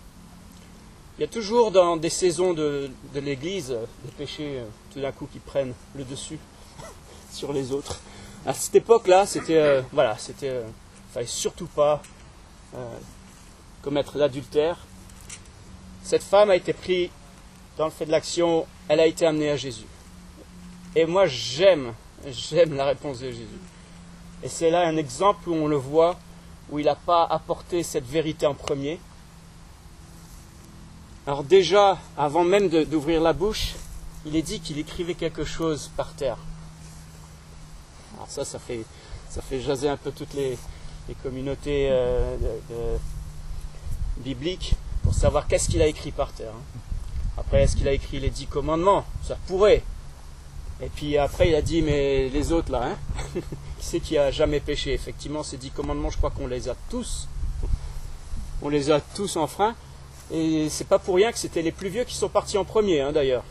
Il 1.18 1.22
y 1.22 1.24
a 1.24 1.28
toujours 1.28 1.72
dans 1.72 1.96
des 1.96 2.10
saisons 2.10 2.54
de, 2.54 2.92
l'Église 3.14 3.72
euh, 3.72 3.86
des 4.04 4.12
péchés 4.12 4.60
euh, 4.60 4.66
tout 4.92 5.00
d'un 5.00 5.14
coup 5.14 5.30
qui 5.32 5.40
prennent 5.40 5.74
le 5.96 6.04
dessus 6.04 6.38
sur 7.32 7.54
les 7.54 7.72
autres. 7.72 8.02
À 8.46 8.54
cette 8.54 8.76
époque-là, 8.76 9.26
c'était 9.26 9.56
euh, 9.56 9.82
voilà, 9.94 10.18
c'était, 10.18 10.62
fallait 11.14 11.26
surtout 11.26 11.68
pas 11.68 12.02
commettre 13.82 14.18
l'adultère. 14.18 14.86
Cette 16.04 16.24
femme 16.24 16.50
a 16.50 16.58
été 16.58 16.74
prise 16.74 17.10
dans 17.78 17.86
le 17.86 17.92
fait 17.92 18.06
de 18.06 18.12
l'action, 18.12 18.66
elle 18.90 19.00
a 19.00 19.06
été 19.06 19.26
amenée 19.26 19.50
à 19.50 19.56
Jésus. 19.56 19.86
Et 20.94 21.06
moi, 21.06 21.26
j'aime, 21.26 21.94
j'aime 22.28 22.76
la 22.76 22.86
réponse 22.86 23.20
de 23.20 23.32
Jésus. 23.32 23.62
Et 24.44 24.50
c'est 24.50 24.70
là 24.70 24.86
un 24.86 24.98
exemple 24.98 25.50
où 25.50 25.54
on 25.54 25.68
le 25.68 25.78
voit, 25.78 26.18
où 26.70 26.80
il 26.80 26.86
n'a 26.86 26.96
pas 26.96 27.24
apporté 27.24 27.84
cette 27.84 28.06
vérité 28.06 28.46
en 28.46 28.54
premier, 28.54 29.00
alors 31.28 31.44
déjà, 31.44 31.98
avant 32.18 32.44
même 32.44 32.70
d'ouvrir 32.70 33.20
la 33.20 33.34
bouche, 33.34 33.74
il 34.26 34.36
est 34.36 34.44
dit 34.44 34.60
qu'il 34.60 34.78
écrivait 34.78 35.16
quelque 35.16 35.44
chose 35.44 35.90
par 35.98 36.14
terre. 36.14 36.38
Alors 38.16 38.30
ça, 38.30 38.46
ça 38.46 38.60
fait, 38.60 38.86
ça 39.30 39.42
fait 39.42 39.60
jaser 39.60 39.90
un 39.90 39.98
peu 39.98 40.12
toutes 40.12 40.34
les, 40.34 40.58
communautés 41.24 41.90
euh, 41.92 42.36
bibliques 44.18 44.74
pour 45.04 45.14
savoir 45.14 45.48
qu'est-ce 45.48 45.70
qu'il 45.70 45.82
a 45.82 45.88
écrit 45.88 46.12
par 46.12 46.32
terre. 46.32 46.54
Hein. 46.56 46.80
Après, 47.38 47.64
est-ce 47.64 47.76
qu'il 47.76 47.88
a 47.88 47.92
écrit 47.92 48.20
les 48.20 48.30
dix 48.30 48.48
commandements? 48.48 49.06
Ça 49.24 49.38
pourrait. 49.48 49.84
Et 50.82 50.90
puis 50.90 51.18
après, 51.18 51.50
il 51.50 51.56
a 51.56 51.62
dit, 51.62 51.82
mais 51.82 52.30
les 52.30 52.52
autres 52.52 52.72
là, 52.72 52.84
hein 52.84 52.98
qui 53.36 53.42
c'est 53.80 54.00
qui 54.00 54.18
a 54.18 54.32
jamais 54.32 54.60
péché? 54.60 54.94
Effectivement, 54.94 55.44
ces 55.44 55.58
dix 55.58 55.72
commandements, 55.72 56.10
je 56.10 56.18
crois 56.18 56.32
qu'on 56.32 56.48
les 56.48 56.70
a 56.70 56.76
tous. 56.90 57.28
On 58.62 58.70
les 58.70 58.92
a 58.92 59.00
tous 59.00 59.38
enfreints. 59.38 59.76
Et 60.32 60.70
c'est 60.70 60.88
pas 60.88 61.00
pour 61.00 61.16
rien 61.16 61.32
que 61.32 61.38
c'était 61.38 61.62
les 61.62 61.72
plus 61.72 61.90
vieux 61.90 62.04
qui 62.04 62.16
sont 62.16 62.30
partis 62.30 62.58
en 62.58 62.66
premier, 62.66 63.02
hein, 63.02 63.12
d'ailleurs. 63.12 63.44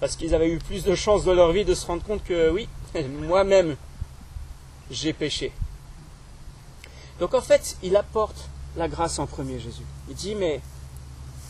Parce 0.00 0.16
qu'ils 0.16 0.34
avaient 0.34 0.50
eu 0.50 0.58
plus 0.58 0.82
de 0.82 0.94
chances 0.94 1.24
dans 1.24 1.34
leur 1.34 1.52
vie 1.52 1.64
de 1.64 1.74
se 1.74 1.86
rendre 1.86 2.02
compte 2.02 2.24
que 2.24 2.50
oui, 2.50 2.68
moi-même, 3.20 3.76
j'ai 4.90 5.12
péché. 5.12 5.52
Donc 7.20 7.34
en 7.34 7.40
fait, 7.40 7.76
il 7.82 7.96
apporte 7.96 8.48
la 8.76 8.88
grâce 8.88 9.18
en 9.18 9.26
premier, 9.26 9.60
Jésus. 9.60 9.84
Il 10.08 10.16
dit, 10.16 10.34
mais, 10.34 10.60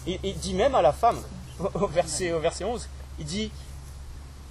il, 0.07 0.37
dit 0.39 0.55
même 0.55 0.75
à 0.75 0.83
la 0.83 0.93
femme, 0.93 1.19
au 1.75 1.87
verset, 1.87 2.33
au 2.33 2.41
verset 2.41 2.65
11, 2.65 2.89
il 3.19 3.25
dit, 3.25 3.51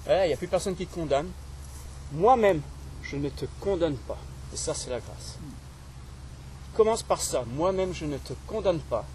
il 0.08 0.28
n'y 0.28 0.34
a 0.34 0.38
plus 0.38 0.48
personne 0.48 0.76
qui 0.76 0.88
te 0.88 0.96
condamne. 0.96 1.30
Moi-même, 2.14 2.62
je 3.04 3.18
ne 3.18 3.30
te 3.30 3.46
condamne 3.60 3.98
pas. 3.98 4.18
Et 4.54 4.58
ça, 4.58 4.74
c'est 4.74 4.90
la 4.90 5.00
grâce. 5.00 5.38
Il 5.44 6.76
commence 6.76 7.04
par 7.04 7.22
ça. 7.22 7.44
Moi-même, 7.56 7.94
je 7.94 8.06
ne 8.06 8.18
te 8.18 8.34
condamne 8.48 8.80
pas. 8.80 9.06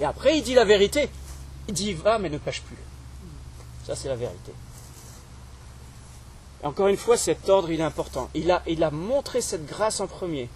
Et 0.00 0.04
après, 0.04 0.38
il 0.38 0.42
dit 0.42 0.54
la 0.54 0.64
vérité. 0.64 1.08
Il 1.68 1.74
dit 1.74 1.94
va, 1.94 2.18
mais 2.18 2.28
ne 2.28 2.38
pêche 2.38 2.62
plus. 2.62 2.76
Ça, 3.86 3.94
c'est 3.94 4.08
la 4.08 4.16
vérité. 4.16 4.52
encore 6.62 6.88
une 6.88 6.96
fois, 6.96 7.16
cet 7.16 7.48
ordre, 7.48 7.70
il 7.70 7.80
est 7.80 7.84
important. 7.84 8.28
Il 8.34 8.50
a, 8.50 8.62
il 8.66 8.82
a 8.82 8.90
montré 8.90 9.40
cette 9.40 9.66
grâce 9.66 10.00
en 10.00 10.06
premier. 10.06 10.48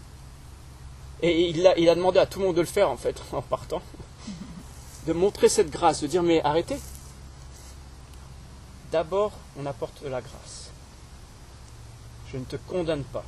Et 1.23 1.49
il 1.51 1.67
a, 1.67 1.79
il 1.79 1.89
a 1.89 1.95
demandé 1.95 2.19
à 2.19 2.27
tout 2.27 2.41
le 2.41 2.47
monde 2.47 2.57
de 2.57 2.61
le 2.61 2.67
faire, 2.67 2.91
en 2.91 2.97
fait, 2.97 3.21
en 3.33 3.43
partant. 3.43 3.83
De 5.07 5.13
montrer 5.13 5.49
cette 5.49 5.71
grâce, 5.71 6.03
de 6.03 6.07
dire, 6.07 6.23
mais 6.23 6.43
arrêtez. 6.43 6.79
D'abord, 8.93 9.33
on 9.57 9.67
apporte 9.67 10.03
la 10.03 10.21
grâce. 10.21 10.71
Je 12.33 12.39
ne 12.39 12.45
te 12.45 12.57
condamne 12.57 13.05
pas. 13.05 13.25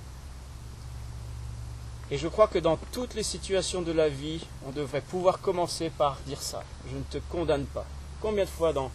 Et 2.12 2.19
je 2.19 2.28
crois 2.28 2.47
que 2.47 2.59
dans 2.59 2.76
toutes 2.92 3.14
les 3.14 3.23
situations 3.23 3.81
de 3.81 3.90
la 3.90 4.11
vie, 4.11 4.45
on 4.66 4.71
devrait 4.71 5.00
pouvoir 5.00 5.40
commencer 5.40 5.88
par 5.88 6.19
dire 6.26 6.42
ça. 6.42 6.62
Je 6.90 6.99
ne 6.99 7.02
te 7.04 7.16
condamne 7.31 7.64
pas. 7.64 7.87
Combien 8.21 8.45
de 8.45 8.50
fois 8.50 8.75
dans, 8.75 8.90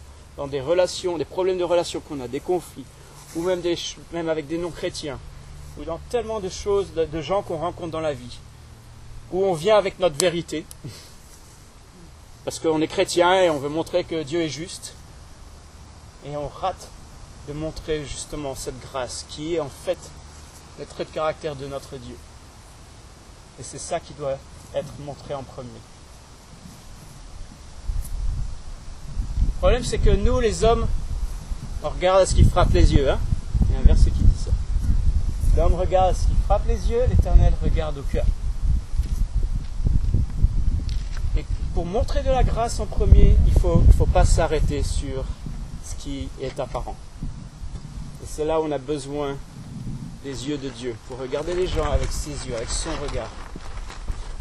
des 0.46 0.60
relations, 0.60 1.18
des 1.18 1.24
problèmes 1.24 1.58
de 1.58 1.64
relations 1.64 1.98
qu'on 1.98 2.20
a, 2.20 2.28
des 2.28 2.38
conflits, 2.38 2.84
ou 3.34 3.42
même, 3.42 4.28
avec 4.28 4.46
des 4.46 4.56
non-chrétiens, 4.56 5.18
ou 5.76 5.82
dans 5.82 5.98
tellement 6.10 6.38
de 6.38 6.48
choses, 6.48 6.92
de 6.94 7.20
gens 7.20 7.42
qu'on 7.42 7.56
rencontre 7.56 7.90
dans 7.90 7.98
la 7.98 8.12
vie, 8.12 8.38
où 9.32 9.44
on 9.44 9.52
vient 9.52 9.76
avec 9.76 9.98
notre 9.98 10.16
vérité, 10.16 10.64
parce 12.44 12.60
qu'on 12.60 12.80
est 12.80 12.86
chrétien 12.86 13.34
et 13.34 13.50
on 13.50 13.58
veut 13.58 13.68
montrer 13.68 14.04
que 14.04 14.22
Dieu 14.22 14.42
est 14.42 14.48
juste, 14.48 14.94
et 16.24 16.36
on 16.36 16.46
rate 16.46 16.88
de 17.48 17.52
montrer 17.52 18.04
justement 18.04 18.54
cette 18.54 18.78
grâce 18.78 19.26
qui 19.28 19.56
est 19.56 19.60
en 19.60 19.68
fait 19.68 19.98
le 20.78 20.86
trait 20.86 21.04
de 21.04 21.10
caractère 21.10 21.56
de 21.56 21.66
notre 21.66 21.96
Dieu. 21.96 22.14
Et 23.58 23.62
c'est 23.62 23.78
ça 23.78 23.98
qui 23.98 24.12
doit 24.14 24.38
être 24.74 24.92
montré 25.04 25.34
en 25.34 25.42
premier. 25.42 25.68
Le 29.42 29.60
problème, 29.60 29.82
c'est 29.82 29.98
que 29.98 30.10
nous, 30.10 30.38
les 30.38 30.62
hommes, 30.62 30.86
on 31.82 31.88
regarde 31.88 32.22
à 32.22 32.26
ce 32.26 32.34
qui 32.34 32.44
frappe 32.44 32.72
les 32.72 32.94
yeux. 32.94 33.10
Hein 33.10 33.18
Il 33.68 33.74
y 33.74 33.76
a 33.76 33.80
un 33.80 33.82
verset 33.82 34.10
qui 34.10 34.22
dit 34.22 34.44
ça. 34.44 34.52
L'homme 35.56 35.74
regarde 35.74 36.10
à 36.10 36.14
ce 36.14 36.26
qui 36.26 36.34
frappe 36.44 36.66
les 36.68 36.90
yeux, 36.90 37.00
l'éternel 37.08 37.52
regarde 37.62 37.98
au 37.98 38.02
cœur. 38.02 38.24
Et 41.36 41.44
pour 41.74 41.86
montrer 41.86 42.22
de 42.22 42.30
la 42.30 42.44
grâce 42.44 42.78
en 42.78 42.86
premier, 42.86 43.36
il 43.46 43.54
ne 43.54 43.58
faut, 43.58 43.82
faut 43.96 44.06
pas 44.06 44.24
s'arrêter 44.24 44.84
sur 44.84 45.24
ce 45.84 45.96
qui 45.96 46.28
est 46.40 46.60
apparent. 46.60 46.96
Et 48.22 48.26
c'est 48.28 48.44
là 48.44 48.60
où 48.60 48.64
on 48.64 48.70
a 48.70 48.78
besoin 48.78 49.36
des 50.22 50.48
yeux 50.48 50.58
de 50.58 50.68
Dieu, 50.68 50.94
pour 51.08 51.18
regarder 51.18 51.54
les 51.54 51.66
gens 51.66 51.90
avec 51.90 52.12
ses 52.12 52.46
yeux, 52.46 52.54
avec 52.54 52.70
son 52.70 52.90
regard. 53.02 53.30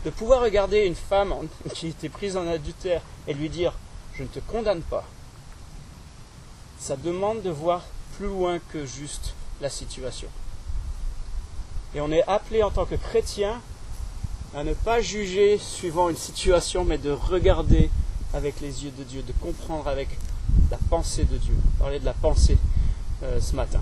De 0.08 0.12
pouvoir 0.12 0.40
regarder 0.42 0.86
une 0.86 0.96
femme 0.96 1.34
qui 1.74 1.88
était 1.88 2.08
prise 2.08 2.38
en 2.38 2.48
adultère 2.48 3.02
et 3.28 3.34
lui 3.34 3.50
dire 3.50 3.74
Je 4.14 4.24
ne 4.24 4.30
te 4.30 4.40
condamne 4.40 4.80
pas. 4.80 5.04
Ça 6.80 6.96
demande 6.96 7.42
de 7.42 7.50
voir 7.50 7.82
plus 8.16 8.28
loin 8.28 8.60
que 8.72 8.86
juste 8.86 9.34
la 9.60 9.70
situation. 9.70 10.30
Et 11.94 12.00
on 12.00 12.10
est 12.10 12.24
appelé 12.24 12.64
en 12.64 12.72
tant 12.72 12.86
que 12.86 12.96
chrétien 12.96 13.60
à 14.56 14.64
ne 14.64 14.74
pas 14.74 15.02
juger 15.02 15.58
suivant 15.58 16.08
une 16.08 16.16
situation, 16.16 16.86
mais 16.86 16.98
de 16.98 17.12
regarder 17.12 17.90
avec 18.34 18.62
les 18.62 18.86
yeux 18.86 18.94
de 18.98 19.04
Dieu, 19.04 19.24
de 19.24 19.34
comprendre 19.34 19.90
avec 19.90 20.08
la 20.72 20.78
pensée 20.90 21.26
de 21.26 21.36
Dieu. 21.36 21.56
Parler 21.80 22.00
de 22.00 22.06
la 22.06 22.14
pensée 22.14 22.58
euh, 23.24 23.42
ce 23.42 23.58
matin. 23.58 23.82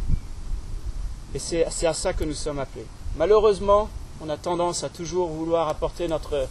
Et 1.35 1.39
c'est 1.39 1.85
à 1.85 1.93
ça 1.93 2.13
que 2.13 2.23
nous 2.23 2.33
sommes 2.33 2.57
appelés. 2.57 2.87
Malheureusement, 3.15 3.89
on 4.21 4.29
a 4.29 4.37
tendance 4.37 4.83
à 4.83 4.89
toujours 4.89 5.29
vouloir 5.29 5.67
apporter 5.67 6.07
notre, 6.07 6.47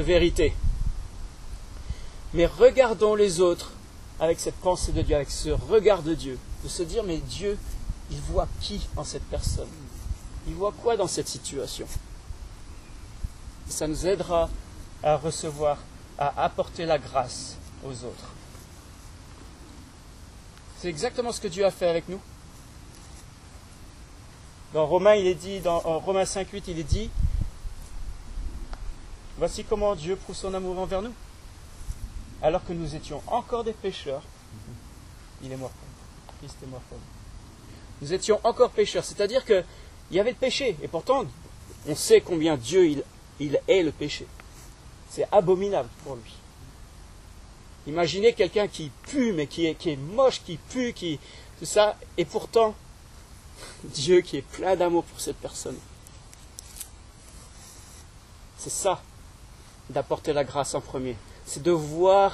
vérité. 0.00 0.54
Mais 2.32 2.46
regardons 2.46 3.14
les 3.14 3.40
autres 3.40 3.72
avec 4.20 4.40
cette 4.40 4.56
pensée 4.56 4.92
de 4.92 5.02
Dieu, 5.02 5.16
avec 5.16 5.30
ce 5.30 5.50
regard 5.50 6.02
de 6.02 6.14
Dieu, 6.14 6.38
de 6.62 6.68
se 6.68 6.82
dire, 6.82 7.02
mais 7.04 7.18
Dieu, 7.18 7.58
il 8.10 8.20
voit 8.20 8.48
qui 8.60 8.80
en 8.96 9.04
cette 9.04 9.24
personne? 9.24 9.68
Il 10.46 10.54
voit 10.54 10.72
quoi 10.72 10.96
dans 10.96 11.06
cette 11.06 11.28
situation? 11.28 11.86
Ça 13.68 13.86
nous 13.86 14.06
aidera 14.06 14.50
à 15.02 15.16
recevoir, 15.16 15.78
à 16.18 16.44
apporter 16.44 16.84
la 16.84 16.98
grâce 16.98 17.56
aux 17.84 18.04
autres. 18.04 18.30
C'est 20.80 20.88
exactement 20.88 21.32
ce 21.32 21.40
que 21.40 21.48
Dieu 21.48 21.64
a 21.64 21.70
fait 21.70 21.88
avec 21.88 22.08
nous. 22.08 22.20
Dans 24.74 24.86
Romains, 24.86 25.14
il 25.14 25.28
est 25.28 25.36
dit, 25.36 25.60
dans 25.60 25.78
Romains 25.78 26.24
5.8, 26.24 26.64
il 26.66 26.80
est 26.80 26.82
dit, 26.82 27.08
voici 29.38 29.62
comment 29.62 29.94
Dieu 29.94 30.16
prouve 30.16 30.34
son 30.34 30.52
amour 30.52 30.76
envers 30.80 31.00
nous. 31.00 31.12
Alors 32.42 32.64
que 32.64 32.72
nous 32.72 32.96
étions 32.96 33.22
encore 33.28 33.62
des 33.62 33.72
pécheurs, 33.72 34.22
il 35.44 35.52
est 35.52 35.56
mort 35.56 35.70
pour 35.70 35.86
nous. 35.86 36.38
Christ 36.38 36.56
est 36.60 36.66
mort 36.66 36.82
nous. 38.02 38.12
Étions 38.12 38.40
encore 38.42 38.70
pécheurs, 38.70 39.04
c'est-à-dire 39.04 39.44
qu'il 39.44 39.64
y 40.10 40.18
avait 40.18 40.32
le 40.32 40.36
péché, 40.36 40.76
et 40.82 40.88
pourtant, 40.88 41.24
on 41.86 41.94
sait 41.94 42.20
combien 42.20 42.56
Dieu 42.56 42.88
il, 42.88 43.04
il 43.38 43.60
est 43.68 43.84
le 43.84 43.92
péché. 43.92 44.26
C'est 45.08 45.28
abominable 45.30 45.88
pour 46.02 46.16
lui. 46.16 46.34
Imaginez 47.86 48.32
quelqu'un 48.32 48.66
qui 48.66 48.90
pue, 49.04 49.32
mais 49.34 49.46
qui 49.46 49.66
est, 49.66 49.76
qui 49.76 49.90
est 49.90 49.96
moche, 49.96 50.42
qui 50.44 50.56
pue, 50.56 50.92
qui 50.92 51.20
tout 51.60 51.64
ça, 51.64 51.96
et 52.18 52.24
pourtant 52.24 52.74
Dieu 53.84 54.20
qui 54.20 54.38
est 54.38 54.42
plein 54.42 54.76
d'amour 54.76 55.04
pour 55.04 55.20
cette 55.20 55.36
personne. 55.36 55.78
C'est 58.58 58.70
ça, 58.70 59.02
d'apporter 59.90 60.32
la 60.32 60.44
grâce 60.44 60.74
en 60.74 60.80
premier. 60.80 61.16
C'est 61.46 61.62
de 61.62 61.70
voir 61.70 62.32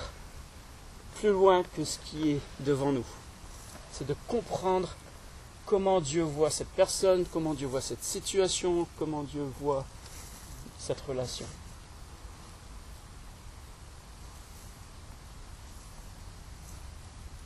plus 1.17 1.31
loin 1.31 1.65
que 1.77 1.85
ce 1.85 1.99
qui 1.99 2.33
est 2.33 2.41
devant 2.61 2.93
nous. 2.93 3.07
C'est 3.93 4.07
de 4.07 4.15
comprendre 4.29 4.95
comment 5.67 6.01
Dieu 6.01 6.23
voit 6.23 6.51
cette 6.51 6.69
personne, 6.69 7.25
comment 7.33 7.55
Dieu 7.55 7.67
voit 7.67 7.81
cette 7.81 8.05
situation, 8.05 8.87
comment 8.99 9.23
Dieu 9.23 9.45
voit 9.61 9.85
cette 10.79 11.01
relation. 11.03 11.47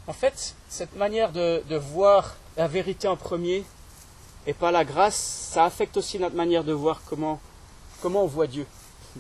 En 0.06 0.12
fait, 0.12 0.54
cette 0.68 0.96
manière 0.96 1.32
de, 1.32 1.76
voir 1.76 2.36
la 2.56 2.68
vérité 2.68 3.08
en 3.08 3.16
premier 3.16 3.64
et 4.46 4.52
pas 4.52 4.70
la 4.70 4.84
grâce, 4.84 5.16
ça 5.16 5.64
affecte 5.64 5.96
aussi 5.96 6.18
notre 6.18 6.37
manière 6.37 6.64
de 6.64 6.73
voir 6.73 7.00
comment, 7.06 7.40
comment 8.02 8.25
on 8.25 8.26
voit 8.26 8.46
Dieu. 8.46 8.66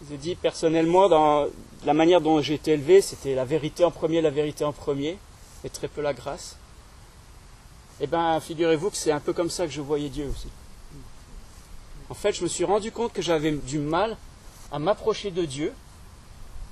Je 0.00 0.06
vous 0.06 0.14
ai 0.14 0.16
dit 0.16 0.34
personnellement, 0.34 1.08
dans 1.08 1.46
la 1.84 1.94
manière 1.94 2.20
dont 2.20 2.40
j'ai 2.40 2.54
été 2.54 2.72
élevé, 2.72 3.02
c'était 3.02 3.34
la 3.34 3.44
vérité 3.44 3.84
en 3.84 3.90
premier, 3.90 4.20
la 4.20 4.30
vérité 4.30 4.64
en 4.64 4.72
premier, 4.72 5.18
et 5.64 5.70
très 5.70 5.88
peu 5.88 6.00
la 6.00 6.14
grâce. 6.14 6.56
Eh 8.00 8.06
bien, 8.06 8.40
figurez-vous 8.40 8.90
que 8.90 8.96
c'est 8.96 9.12
un 9.12 9.20
peu 9.20 9.32
comme 9.32 9.50
ça 9.50 9.66
que 9.66 9.72
je 9.72 9.80
voyais 9.80 10.08
Dieu 10.08 10.26
aussi. 10.28 10.48
En 12.08 12.14
fait, 12.14 12.32
je 12.32 12.42
me 12.42 12.48
suis 12.48 12.64
rendu 12.64 12.90
compte 12.90 13.12
que 13.12 13.22
j'avais 13.22 13.52
du 13.52 13.78
mal 13.78 14.16
à 14.72 14.78
m'approcher 14.78 15.30
de 15.30 15.44
Dieu, 15.44 15.72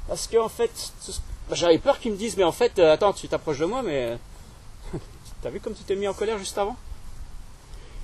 parce 0.08 0.26
qu'en 0.26 0.48
fait, 0.48 0.92
j'avais 1.52 1.78
peur 1.78 2.00
qu'ils 2.00 2.12
me 2.12 2.16
disent, 2.16 2.36
mais 2.36 2.44
en 2.44 2.52
fait, 2.52 2.78
euh, 2.78 2.92
attends, 2.92 3.12
tu 3.12 3.28
t'approches 3.28 3.58
de 3.58 3.66
moi, 3.66 3.82
mais 3.82 4.18
T'as 5.42 5.48
vu 5.48 5.60
comme 5.60 5.74
tu 5.74 5.84
t'es 5.84 5.96
mis 5.96 6.06
en 6.06 6.12
colère 6.12 6.38
juste 6.38 6.58
avant? 6.58 6.76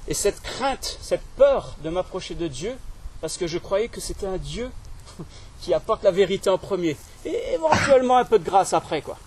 Et 0.08 0.14
cette 0.14 0.40
crainte, 0.40 0.98
cette 1.02 1.24
peur 1.36 1.76
de 1.82 1.90
m'approcher 1.90 2.34
de 2.34 2.48
Dieu, 2.48 2.74
parce 3.20 3.36
que 3.36 3.46
je 3.46 3.58
croyais 3.58 3.88
que 3.88 4.00
c'était 4.00 4.26
un 4.26 4.38
Dieu 4.38 4.70
qui 5.60 5.74
apporte 5.74 6.02
la 6.02 6.10
vérité 6.10 6.48
en 6.48 6.58
premier, 6.58 6.96
et 7.24 7.54
éventuellement 7.54 8.16
un 8.16 8.24
peu 8.24 8.38
de 8.38 8.44
grâce 8.44 8.72
après, 8.72 9.02
quoi. 9.02 9.18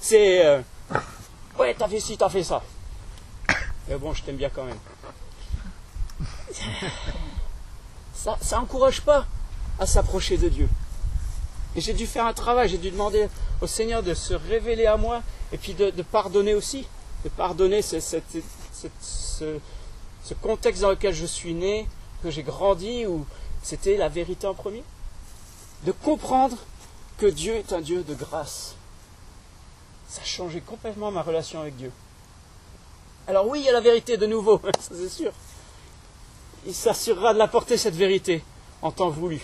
C'est, 0.00 0.46
euh, 0.46 0.60
ouais, 1.58 1.74
t'as 1.74 1.88
fait 1.88 2.00
ci, 2.00 2.16
t'as 2.16 2.30
fait 2.30 2.42
ça. 2.42 2.62
Mais 3.88 3.96
bon, 3.96 4.14
je 4.14 4.22
t'aime 4.22 4.36
bien 4.36 4.48
quand 4.48 4.64
même. 4.64 4.78
Ça, 8.14 8.38
ça 8.40 8.60
encourage 8.60 9.02
pas 9.02 9.26
à 9.78 9.86
s'approcher 9.86 10.38
de 10.38 10.48
Dieu. 10.48 10.68
Et 11.74 11.80
j'ai 11.80 11.92
dû 11.92 12.06
faire 12.06 12.26
un 12.26 12.32
travail, 12.32 12.68
j'ai 12.68 12.78
dû 12.78 12.90
demander 12.90 13.28
au 13.60 13.66
Seigneur 13.66 14.02
de 14.02 14.14
se 14.14 14.34
révéler 14.34 14.86
à 14.86 14.96
moi 14.96 15.22
et 15.52 15.58
puis 15.58 15.74
de 15.74 15.90
pardonner 16.02 16.54
aussi 16.54 16.86
de 17.24 17.28
pardonner 17.28 17.82
ce, 17.82 18.20
contexte 20.40 20.82
dans 20.82 20.90
lequel 20.90 21.14
je 21.14 21.26
suis 21.26 21.54
né, 21.54 21.88
que 22.22 22.30
j'ai 22.30 22.42
grandi, 22.42 23.06
où 23.06 23.26
c'était 23.62 23.96
la 23.96 24.08
vérité 24.08 24.46
en 24.46 24.54
premier. 24.54 24.82
De 25.84 25.92
comprendre 25.92 26.56
que 27.18 27.26
Dieu 27.26 27.54
est 27.54 27.72
un 27.72 27.80
Dieu 27.80 28.02
de 28.02 28.14
grâce. 28.14 28.74
Ça 30.08 30.22
a 30.22 30.24
changé 30.24 30.60
complètement 30.60 31.10
ma 31.10 31.22
relation 31.22 31.60
avec 31.60 31.76
Dieu. 31.76 31.92
Alors 33.26 33.46
oui, 33.48 33.60
il 33.60 33.66
y 33.66 33.68
a 33.68 33.72
la 33.72 33.80
vérité 33.80 34.16
de 34.16 34.26
nouveau, 34.26 34.60
ça 34.80 34.94
c'est 34.94 35.08
sûr. 35.08 35.32
Il 36.66 36.74
s'assurera 36.74 37.34
de 37.34 37.38
l'apporter 37.38 37.76
cette 37.76 37.94
vérité 37.94 38.44
en 38.82 38.90
temps 38.90 39.10
voulu. 39.10 39.40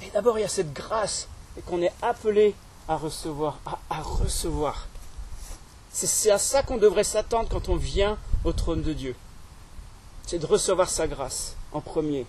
Mais 0.00 0.10
d'abord, 0.12 0.38
il 0.38 0.42
y 0.42 0.44
a 0.44 0.48
cette 0.48 0.72
grâce 0.72 1.28
et 1.56 1.62
qu'on 1.62 1.82
est 1.82 1.92
appelé 2.02 2.54
à 2.88 2.96
recevoir, 2.96 3.58
à 3.88 4.00
recevoir. 4.02 4.89
C'est 5.92 6.30
à 6.30 6.38
ça 6.38 6.62
qu'on 6.62 6.76
devrait 6.76 7.04
s'attendre 7.04 7.48
quand 7.48 7.68
on 7.68 7.76
vient 7.76 8.16
au 8.44 8.52
trône 8.52 8.82
de 8.82 8.92
Dieu. 8.92 9.16
C'est 10.26 10.38
de 10.38 10.46
recevoir 10.46 10.88
sa 10.88 11.08
grâce 11.08 11.56
en 11.72 11.80
premier. 11.80 12.26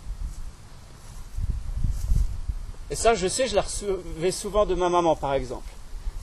Et 2.89 2.96
ça, 2.96 3.13
je 3.13 3.27
sais, 3.27 3.48
je 3.48 3.56
la 3.56 3.62
recevais 3.62 4.32
souvent 4.32 4.65
de 4.65 4.75
ma 4.75 4.89
maman, 4.89 5.15
par 5.15 5.34
exemple. 5.34 5.70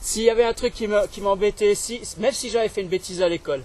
S'il 0.01 0.23
y 0.23 0.29
avait 0.29 0.43
un 0.43 0.53
truc 0.53 0.73
qui 0.73 1.21
m'embêtait, 1.21 1.75
si, 1.75 2.01
même 2.17 2.33
si 2.33 2.49
j'avais 2.49 2.69
fait 2.69 2.81
une 2.81 2.89
bêtise 2.89 3.21
à 3.21 3.29
l'école, 3.29 3.63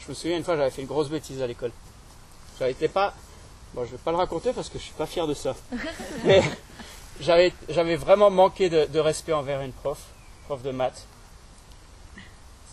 Je 0.00 0.10
me 0.10 0.14
souviens 0.14 0.36
une 0.36 0.44
fois, 0.44 0.56
j'avais 0.56 0.70
fait 0.70 0.82
une 0.82 0.88
grosse 0.88 1.08
bêtise 1.08 1.42
à 1.42 1.46
l'école. 1.46 1.72
J'avais 2.58 2.70
été 2.70 2.88
pas. 2.88 3.14
Bon, 3.74 3.84
je 3.84 3.90
vais 3.90 3.98
pas 3.98 4.12
le 4.12 4.16
raconter 4.16 4.52
parce 4.52 4.68
que 4.68 4.78
je 4.78 4.84
suis 4.84 4.92
pas 4.92 5.06
fier 5.06 5.26
de 5.26 5.34
ça. 5.34 5.56
Mais 6.24 6.42
j'avais, 7.20 7.52
j'avais 7.68 7.96
vraiment 7.96 8.30
manqué 8.30 8.70
de, 8.70 8.98
respect 8.98 9.32
envers 9.32 9.60
une 9.62 9.72
prof, 9.72 9.98
prof 10.46 10.62
de 10.62 10.70
maths. 10.70 11.06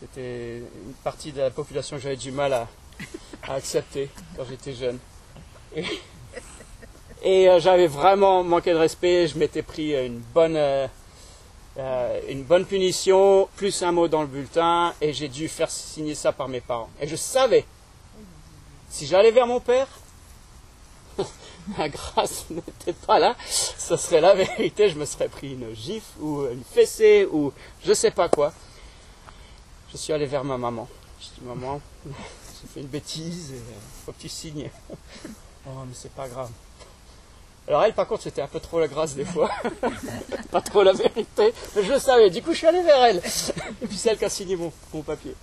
C'était 0.03 0.57
une 0.57 0.93
partie 1.01 1.31
de 1.31 1.39
la 1.39 1.49
population 1.49 1.95
que 1.95 2.03
j'avais 2.03 2.17
du 2.17 2.31
mal 2.31 2.51
à, 2.51 2.67
accepter 3.47 4.09
quand 4.35 4.43
j'étais 4.49 4.73
jeune. 4.73 4.99
Et, 7.23 7.47
euh, 7.47 7.57
j'avais 7.61 7.87
vraiment 7.87 8.43
manqué 8.43 8.71
de 8.73 8.77
respect. 8.77 9.27
Je 9.27 9.37
m'étais 9.37 9.61
pris 9.61 9.93
une 9.93 10.19
bonne. 10.19 10.57
Euh, 10.57 10.87
euh, 11.77 12.19
une 12.29 12.43
bonne 12.43 12.65
punition, 12.65 13.47
plus 13.55 13.81
un 13.81 13.93
mot 13.93 14.07
dans 14.07 14.21
le 14.21 14.27
bulletin, 14.27 14.93
et 15.01 15.11
j'ai 15.11 15.27
dû 15.27 15.47
faire 15.47 15.71
signer 15.71 16.13
ça 16.15 16.31
par 16.31 16.47
mes 16.47 16.61
parents. 16.61 16.89
Et 17.01 17.07
je 17.07 17.15
savais, 17.15 17.65
si 18.89 19.07
j'allais 19.07 19.31
vers 19.31 19.47
mon 19.47 19.59
père, 19.59 19.87
la 21.77 21.89
grâce 21.89 22.45
n'était 22.51 22.93
pas 22.93 23.17
là, 23.17 23.35
ce 23.49 23.97
serait 23.97 24.21
la 24.21 24.35
vérité, 24.35 24.89
je 24.89 24.99
me 24.99 25.05
serais 25.05 25.29
pris 25.29 25.53
une 25.53 25.73
gifle 25.73 26.19
ou 26.19 26.45
une 26.45 26.63
fessée 26.63 27.27
ou 27.31 27.51
je 27.83 27.93
sais 27.93 28.11
pas 28.11 28.29
quoi. 28.29 28.53
Je 29.93 29.97
suis 29.97 30.11
allé 30.11 30.25
vers 30.25 30.43
ma 30.43 30.57
maman. 30.57 30.87
Je 31.21 31.25
dis 31.39 31.47
maman, 31.47 31.79
j'ai 32.05 32.67
fait 32.73 32.79
une 32.81 32.87
bêtise, 32.87 33.51
il 33.51 34.05
faut 34.05 34.11
que 34.11 34.19
tu 34.21 34.27
signes. 34.27 34.69
oh 35.67 35.69
mais 35.87 35.93
c'est 35.93 36.11
pas 36.11 36.27
grave. 36.27 36.49
Alors 37.67 37.83
elle, 37.83 37.93
par 37.93 38.07
contre, 38.07 38.23
c'était 38.23 38.41
un 38.41 38.47
peu 38.47 38.59
trop 38.59 38.79
la 38.79 38.87
grâce 38.87 39.15
des 39.15 39.23
fois. 39.23 39.49
pas 40.51 40.61
trop 40.61 40.83
la 40.83 40.93
vérité. 40.93 41.53
Mais 41.75 41.83
je 41.83 41.93
le 41.93 41.99
savais. 41.99 42.29
Du 42.29 42.41
coup, 42.41 42.51
je 42.51 42.57
suis 42.57 42.67
allé 42.67 42.81
vers 42.81 43.03
elle. 43.03 43.21
Et 43.81 43.87
puis 43.87 43.95
c'est 43.95 44.09
elle 44.09 44.17
qui 44.17 44.25
a 44.25 44.29
signé 44.29 44.57
mon, 44.57 44.71
papier. 45.01 45.35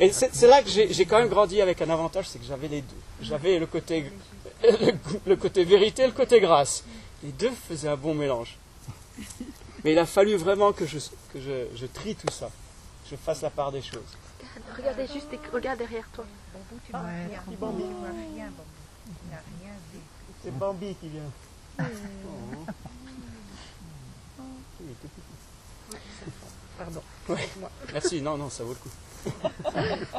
Et 0.00 0.10
c'est 0.12 0.46
là 0.46 0.62
que 0.62 0.70
j'ai 0.70 1.04
quand 1.04 1.18
même 1.18 1.28
grandi 1.28 1.60
avec 1.60 1.82
un 1.82 1.90
avantage, 1.90 2.26
c'est 2.28 2.38
que 2.38 2.44
j'avais 2.46 2.68
les 2.68 2.80
deux. 2.80 2.96
J'avais 3.20 3.58
le 3.58 3.66
côté, 3.66 4.10
le, 5.26 5.36
côté 5.36 5.64
vérité 5.64 6.02
et 6.02 6.06
le 6.06 6.12
côté 6.12 6.40
grâce. 6.40 6.84
Les 7.22 7.32
deux 7.32 7.52
faisaient 7.68 7.88
un 7.88 7.96
bon 7.96 8.14
mélange. 8.14 8.56
Mais 9.84 9.92
il 9.92 9.98
a 9.98 10.06
fallu 10.06 10.36
vraiment 10.36 10.72
que 10.72 10.86
je, 10.86 10.98
que 11.32 11.38
je, 11.38 11.86
trie 11.86 12.14
tout 12.14 12.32
ça. 12.32 12.50
Je 13.10 13.16
fasse 13.16 13.42
la 13.42 13.50
part 13.50 13.72
des 13.72 13.82
choses. 13.82 14.16
Regardez 14.76 15.06
juste, 15.08 15.26
regarde 15.52 15.78
derrière 15.78 16.08
toi. 16.12 16.24
C'est 20.42 20.56
Bambi 20.56 20.94
qui 20.94 21.08
vient. 21.08 21.30
Pardon. 26.78 27.02
Merci, 27.92 28.22
non, 28.22 28.36
non, 28.38 28.48
ça 28.48 28.64
vaut 28.64 28.74
le 28.74 28.76
coup. 28.76 28.90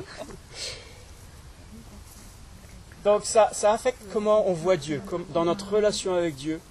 Donc 3.03 3.25
ça, 3.25 3.49
ça 3.53 3.73
affecte 3.73 4.01
comment 4.13 4.47
on 4.47 4.53
voit 4.53 4.77
Dieu, 4.77 5.01
comme 5.07 5.25
dans 5.29 5.43
notre 5.45 5.73
relation 5.73 6.13
avec 6.13 6.35
Dieu. 6.35 6.61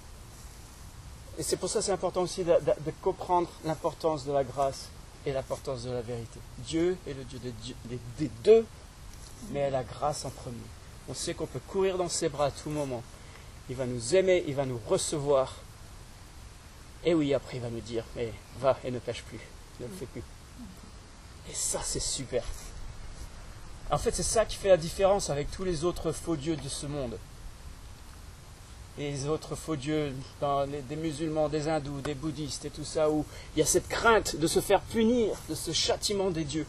Et 1.37 1.43
c'est 1.43 1.57
pour 1.57 1.69
ça 1.69 1.79
que 1.79 1.85
c'est 1.85 1.91
important 1.91 2.21
aussi 2.21 2.43
de, 2.43 2.55
comprendre 3.01 3.49
l'importance 3.65 4.25
de 4.25 4.31
la 4.31 4.43
grâce 4.43 4.89
et 5.25 5.33
l'importance 5.33 5.83
de 5.83 5.91
la 5.91 6.01
vérité. 6.01 6.39
Dieu 6.59 6.97
est 7.07 7.13
le 7.13 7.23
Dieu 7.23 7.39
des 8.19 8.29
deux, 8.43 8.65
mais 9.51 9.69
la 9.69 9.83
grâce 9.83 10.25
en 10.25 10.29
premier. 10.29 10.57
On 11.09 11.13
sait 11.13 11.33
qu'on 11.33 11.47
peut 11.47 11.61
courir 11.67 11.97
dans 11.97 12.09
ses 12.09 12.29
bras 12.29 12.45
à 12.45 12.51
tout 12.51 12.69
moment 12.69 13.03
il 13.71 13.77
va 13.77 13.85
nous 13.85 14.15
aimer, 14.15 14.43
il 14.47 14.53
va 14.53 14.65
nous 14.65 14.79
recevoir. 14.85 15.55
Et 17.05 17.13
oui, 17.13 17.33
après, 17.33 17.55
il 17.55 17.61
va 17.61 17.69
nous 17.69 17.79
dire, 17.79 18.03
mais 18.17 18.33
va 18.59 18.77
et 18.83 18.91
ne 18.91 18.99
pêche 18.99 19.23
plus, 19.23 19.39
ne 19.79 19.87
le 19.87 19.93
fais 19.93 20.05
plus. 20.07 20.23
Et 21.49 21.53
ça, 21.53 21.79
c'est 21.81 22.01
super. 22.01 22.43
En 23.89 23.97
fait, 23.97 24.13
c'est 24.13 24.23
ça 24.23 24.45
qui 24.45 24.57
fait 24.57 24.67
la 24.67 24.75
différence 24.75 25.29
avec 25.29 25.49
tous 25.51 25.63
les 25.63 25.85
autres 25.85 26.11
faux 26.11 26.35
dieux 26.35 26.57
de 26.57 26.67
ce 26.67 26.85
monde. 26.85 27.17
Les 29.01 29.27
autres 29.27 29.55
faux 29.55 29.75
dieux 29.75 30.13
des 30.87 30.95
musulmans, 30.95 31.49
des 31.49 31.67
hindous, 31.67 32.01
des 32.01 32.13
bouddhistes 32.13 32.65
et 32.65 32.69
tout 32.69 32.83
ça, 32.83 33.09
où 33.09 33.25
il 33.55 33.59
y 33.59 33.61
a 33.63 33.65
cette 33.65 33.87
crainte 33.87 34.35
de 34.35 34.45
se 34.45 34.59
faire 34.59 34.79
punir, 34.79 35.35
de 35.49 35.55
ce 35.55 35.71
châtiment 35.71 36.29
des 36.29 36.43
dieux. 36.43 36.67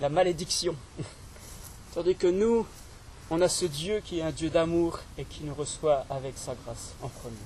La 0.00 0.08
malédiction. 0.08 0.74
Tandis 1.94 2.16
que 2.16 2.26
nous, 2.26 2.66
on 3.30 3.40
a 3.42 3.48
ce 3.48 3.64
Dieu 3.64 4.02
qui 4.04 4.18
est 4.18 4.22
un 4.22 4.32
Dieu 4.32 4.50
d'amour 4.50 4.98
et 5.16 5.24
qui 5.24 5.44
nous 5.44 5.54
reçoit 5.54 6.04
avec 6.10 6.36
sa 6.36 6.56
grâce 6.64 6.94
en 7.00 7.08
premier. 7.08 7.36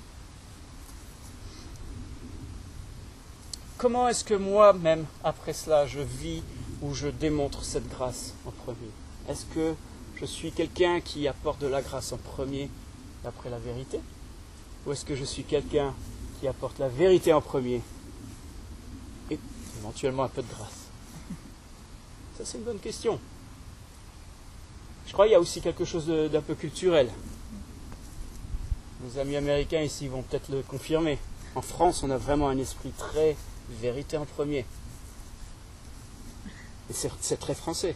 Comment 3.77 4.09
est-ce 4.09 4.25
que 4.25 4.33
moi-même, 4.33 5.05
après 5.25 5.53
cela, 5.53 5.87
je 5.87 6.01
vis 6.01 6.43
ou 6.81 6.95
je 6.95 7.09
démontre 7.09 7.65
cette 7.65 7.91
grâce 7.91 8.33
en 8.47 8.51
premier? 8.51 8.91
Est-ce 9.29 9.45
que 9.45 9.75
je 10.21 10.27
suis 10.27 10.51
quelqu'un 10.51 11.01
qui 11.01 11.29
apporte 11.29 11.61
de 11.61 11.67
la 11.67 11.81
grâce 11.81 12.13
en 12.13 12.17
premier 12.17 12.69
d'après 13.23 13.51
la 13.51 13.59
vérité 13.59 14.01
Ou 14.87 14.93
est-ce 14.93 15.05
que 15.05 15.15
je 15.15 15.25
suis 15.25 15.45
quelqu'un 15.45 15.95
qui 16.41 16.49
apporte 16.49 16.79
la 16.79 16.89
vérité 16.89 17.33
en 17.33 17.41
premier 17.41 17.81
et 19.31 19.39
éventuellement 19.79 20.25
un 20.25 20.29
peu 20.29 20.43
de 20.43 20.49
grâce? 20.49 20.89
Ça, 22.37 22.45
c'est 22.45 22.59
une 22.59 22.65
bonne 22.65 22.79
question. 22.79 23.19
Je 25.07 25.13
crois 25.13 25.27
qu'il 25.27 25.33
y 25.33 25.37
a 25.37 25.41
aussi 25.41 25.61
quelque 25.61 25.85
chose 25.85 26.07
d'un 26.07 26.43
peu 26.43 26.55
culturel. 26.55 27.11
Nos 29.03 29.19
amis 29.19 29.37
américains 29.37 29.83
ici 29.83 30.09
vont 30.09 30.23
peut-être 30.23 30.51
le 30.51 30.63
confirmer. 30.63 31.19
En 31.55 31.63
France, 31.63 32.03
on 32.03 32.11
a 32.11 32.19
vraiment 32.19 32.49
un 32.49 32.59
esprit 32.59 32.91
très 32.91 33.37
vérité 33.81 34.17
en 34.17 34.25
premier. 34.25 34.65
Et 36.91 36.95
c'est 37.21 37.39
très 37.39 37.55
français. 37.55 37.95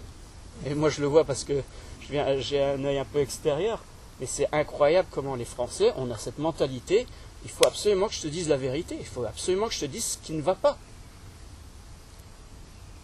Et 0.66 0.74
moi, 0.74 0.88
je 0.88 1.00
le 1.00 1.06
vois 1.06 1.24
parce 1.24 1.44
que 1.44 1.62
j'ai 2.10 2.62
un 2.62 2.84
œil 2.84 2.98
un 2.98 3.04
peu 3.04 3.20
extérieur. 3.20 3.82
Mais 4.20 4.26
c'est 4.26 4.48
incroyable 4.52 5.08
comment 5.10 5.34
les 5.34 5.44
Français, 5.44 5.92
on 5.96 6.10
a 6.10 6.18
cette 6.18 6.38
mentalité. 6.38 7.06
Il 7.44 7.50
faut 7.50 7.66
absolument 7.66 8.06
que 8.08 8.14
je 8.14 8.20
te 8.20 8.28
dise 8.28 8.48
la 8.48 8.56
vérité. 8.56 8.96
Il 9.00 9.06
faut 9.06 9.24
absolument 9.24 9.66
que 9.66 9.74
je 9.74 9.80
te 9.80 9.86
dise 9.86 10.04
ce 10.04 10.18
qui 10.18 10.32
ne 10.32 10.42
va 10.42 10.54
pas. 10.54 10.78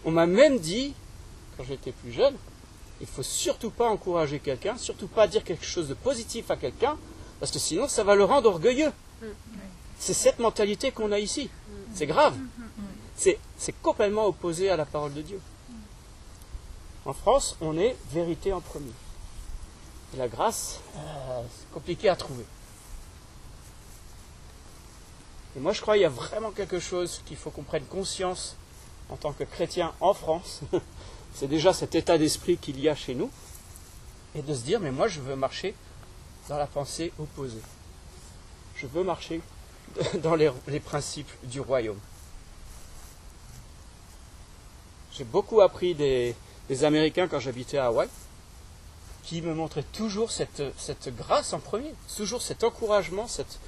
On 0.05 0.11
m'a 0.11 0.27
même 0.27 0.59
dit, 0.59 0.93
quand 1.57 1.65
j'étais 1.65 1.91
plus 1.91 2.13
jeune, 2.13 2.35
il 3.01 3.03
ne 3.03 3.09
faut 3.09 3.23
surtout 3.23 3.69
pas 3.69 3.89
encourager 3.89 4.39
quelqu'un, 4.39 4.77
surtout 4.77 5.07
pas 5.07 5.27
dire 5.27 5.43
quelque 5.43 5.65
chose 5.65 5.87
de 5.89 5.93
positif 5.93 6.51
à 6.51 6.55
quelqu'un, 6.55 6.97
parce 7.39 7.51
que 7.51 7.59
sinon 7.59 7.87
ça 7.87 8.03
va 8.03 8.15
le 8.15 8.23
rendre 8.23 8.49
orgueilleux. 8.49 8.91
C'est 9.99 10.13
cette 10.13 10.39
mentalité 10.39 10.91
qu'on 10.91 11.11
a 11.11 11.19
ici. 11.19 11.49
C'est 11.93 12.07
grave. 12.07 12.35
C'est 13.17 13.81
complètement 13.81 14.25
opposé 14.25 14.69
à 14.69 14.77
la 14.77 14.85
parole 14.85 15.13
de 15.13 15.21
Dieu. 15.21 15.41
En 17.05 17.13
France, 17.13 17.55
on 17.61 17.77
est 17.77 17.95
vérité 18.11 18.53
en 18.53 18.61
premier. 18.61 18.91
Et 20.13 20.17
la 20.17 20.27
grâce, 20.27 20.79
euh, 20.95 21.41
c'est 21.57 21.71
compliqué 21.71 22.09
à 22.09 22.15
trouver. 22.15 22.45
Et 25.55 25.59
moi, 25.59 25.73
je 25.73 25.81
crois 25.81 25.95
qu'il 25.95 26.03
y 26.03 26.05
a 26.05 26.09
vraiment 26.09 26.51
quelque 26.51 26.79
chose 26.79 27.21
qu'il 27.25 27.37
faut 27.37 27.49
qu'on 27.49 27.63
prenne 27.63 27.85
conscience 27.85 28.55
en 29.09 29.17
tant 29.17 29.33
que 29.33 29.43
chrétien 29.43 29.93
en 29.99 30.13
France, 30.13 30.61
c'est 31.33 31.47
déjà 31.47 31.73
cet 31.73 31.95
état 31.95 32.17
d'esprit 32.17 32.57
qu'il 32.57 32.79
y 32.79 32.89
a 32.89 32.95
chez 32.95 33.15
nous, 33.15 33.29
et 34.35 34.41
de 34.41 34.53
se 34.53 34.61
dire, 34.61 34.79
mais 34.79 34.91
moi 34.91 35.07
je 35.07 35.19
veux 35.19 35.35
marcher 35.35 35.73
dans 36.47 36.57
la 36.57 36.67
pensée 36.67 37.11
opposée. 37.19 37.61
Je 38.75 38.87
veux 38.87 39.03
marcher 39.03 39.41
dans 40.23 40.35
les, 40.35 40.79
principes 40.79 41.31
du 41.43 41.59
royaume. 41.59 41.99
J'ai 45.11 45.23
beaucoup 45.23 45.61
appris 45.61 45.95
des, 45.95 46.35
Américains 46.83 47.27
quand 47.27 47.39
j'habitais 47.39 47.77
à 47.77 47.87
Hawaï, 47.87 48.07
qui 49.23 49.41
me 49.41 49.53
montraient 49.53 49.85
toujours 49.93 50.31
cette, 50.31 50.61
grâce 51.17 51.53
en 51.53 51.59
premier, 51.59 51.93
toujours 52.15 52.41
cet 52.41 52.63
encouragement, 52.63 53.27
cette, 53.27 53.59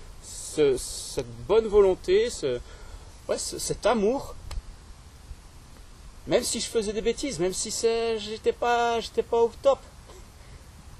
bonne 1.47 1.67
volonté, 1.67 2.29
cet 3.37 3.85
amour 3.85 4.35
même 6.27 6.43
si 6.43 6.59
je 6.59 6.67
faisais 6.67 6.93
des 6.93 7.01
bêtises, 7.01 7.39
même 7.39 7.53
si 7.53 7.71
j'étais 8.19 8.53
pas, 8.53 8.99
pas 9.29 9.37
au 9.37 9.51
top, 9.61 9.79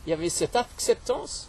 il 0.06 0.10
y 0.10 0.14
avait 0.14 0.30
cette 0.30 0.56
acceptance. 0.56 1.48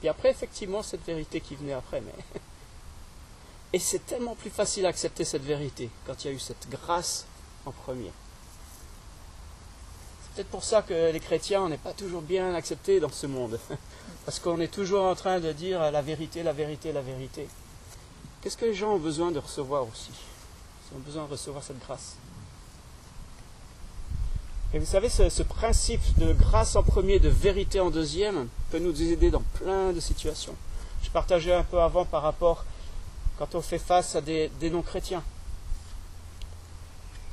Puis 0.00 0.08
après, 0.08 0.30
effectivement, 0.30 0.82
cette 0.82 1.04
vérité 1.04 1.40
qui 1.40 1.56
venait 1.56 1.74
après. 1.74 2.00
Mais... 2.00 2.14
Et 3.72 3.78
c'est 3.78 4.06
tellement 4.06 4.34
plus 4.34 4.50
facile 4.50 4.86
à 4.86 4.88
accepter 4.88 5.24
cette 5.24 5.42
vérité 5.42 5.90
quand 6.06 6.24
il 6.24 6.28
y 6.28 6.30
a 6.30 6.32
eu 6.34 6.38
cette 6.38 6.68
grâce 6.70 7.26
en 7.66 7.72
premier. 7.72 8.12
C'est 10.36 10.42
peut-être 10.42 10.52
pour 10.52 10.64
ça 10.64 10.82
que 10.82 11.12
les 11.12 11.20
chrétiens, 11.20 11.62
on 11.62 11.70
n'est 11.70 11.78
pas 11.78 11.94
toujours 11.94 12.20
bien 12.20 12.54
acceptés 12.54 13.00
dans 13.00 13.08
ce 13.08 13.26
monde. 13.26 13.58
Parce 14.26 14.38
qu'on 14.38 14.60
est 14.60 14.68
toujours 14.68 15.06
en 15.06 15.14
train 15.14 15.40
de 15.40 15.50
dire 15.50 15.90
la 15.90 16.02
vérité, 16.02 16.42
la 16.42 16.52
vérité, 16.52 16.92
la 16.92 17.00
vérité. 17.00 17.48
Qu'est-ce 18.42 18.58
que 18.58 18.66
les 18.66 18.74
gens 18.74 18.96
ont 18.96 18.98
besoin 18.98 19.32
de 19.32 19.38
recevoir 19.38 19.84
aussi? 19.84 20.10
Ils 20.92 20.96
ont 20.98 21.00
besoin 21.00 21.24
de 21.24 21.30
recevoir 21.30 21.64
cette 21.64 21.78
grâce. 21.78 22.16
Et 24.74 24.78
vous 24.78 24.84
savez, 24.84 25.08
ce, 25.08 25.42
principe 25.42 26.02
de 26.18 26.34
grâce 26.34 26.76
en 26.76 26.82
premier, 26.82 27.18
de 27.18 27.30
vérité 27.30 27.80
en 27.80 27.88
deuxième, 27.88 28.46
peut 28.70 28.78
nous 28.78 29.00
aider 29.00 29.30
dans 29.30 29.42
plein 29.54 29.94
de 29.94 30.00
situations. 30.00 30.54
Je 31.02 31.08
partageais 31.08 31.54
un 31.54 31.64
peu 31.64 31.80
avant 31.80 32.04
par 32.04 32.20
rapport 32.20 32.66
quand 33.38 33.54
on 33.54 33.62
fait 33.62 33.78
face 33.78 34.16
à 34.16 34.20
des, 34.20 34.50
non-chrétiens. 34.70 35.22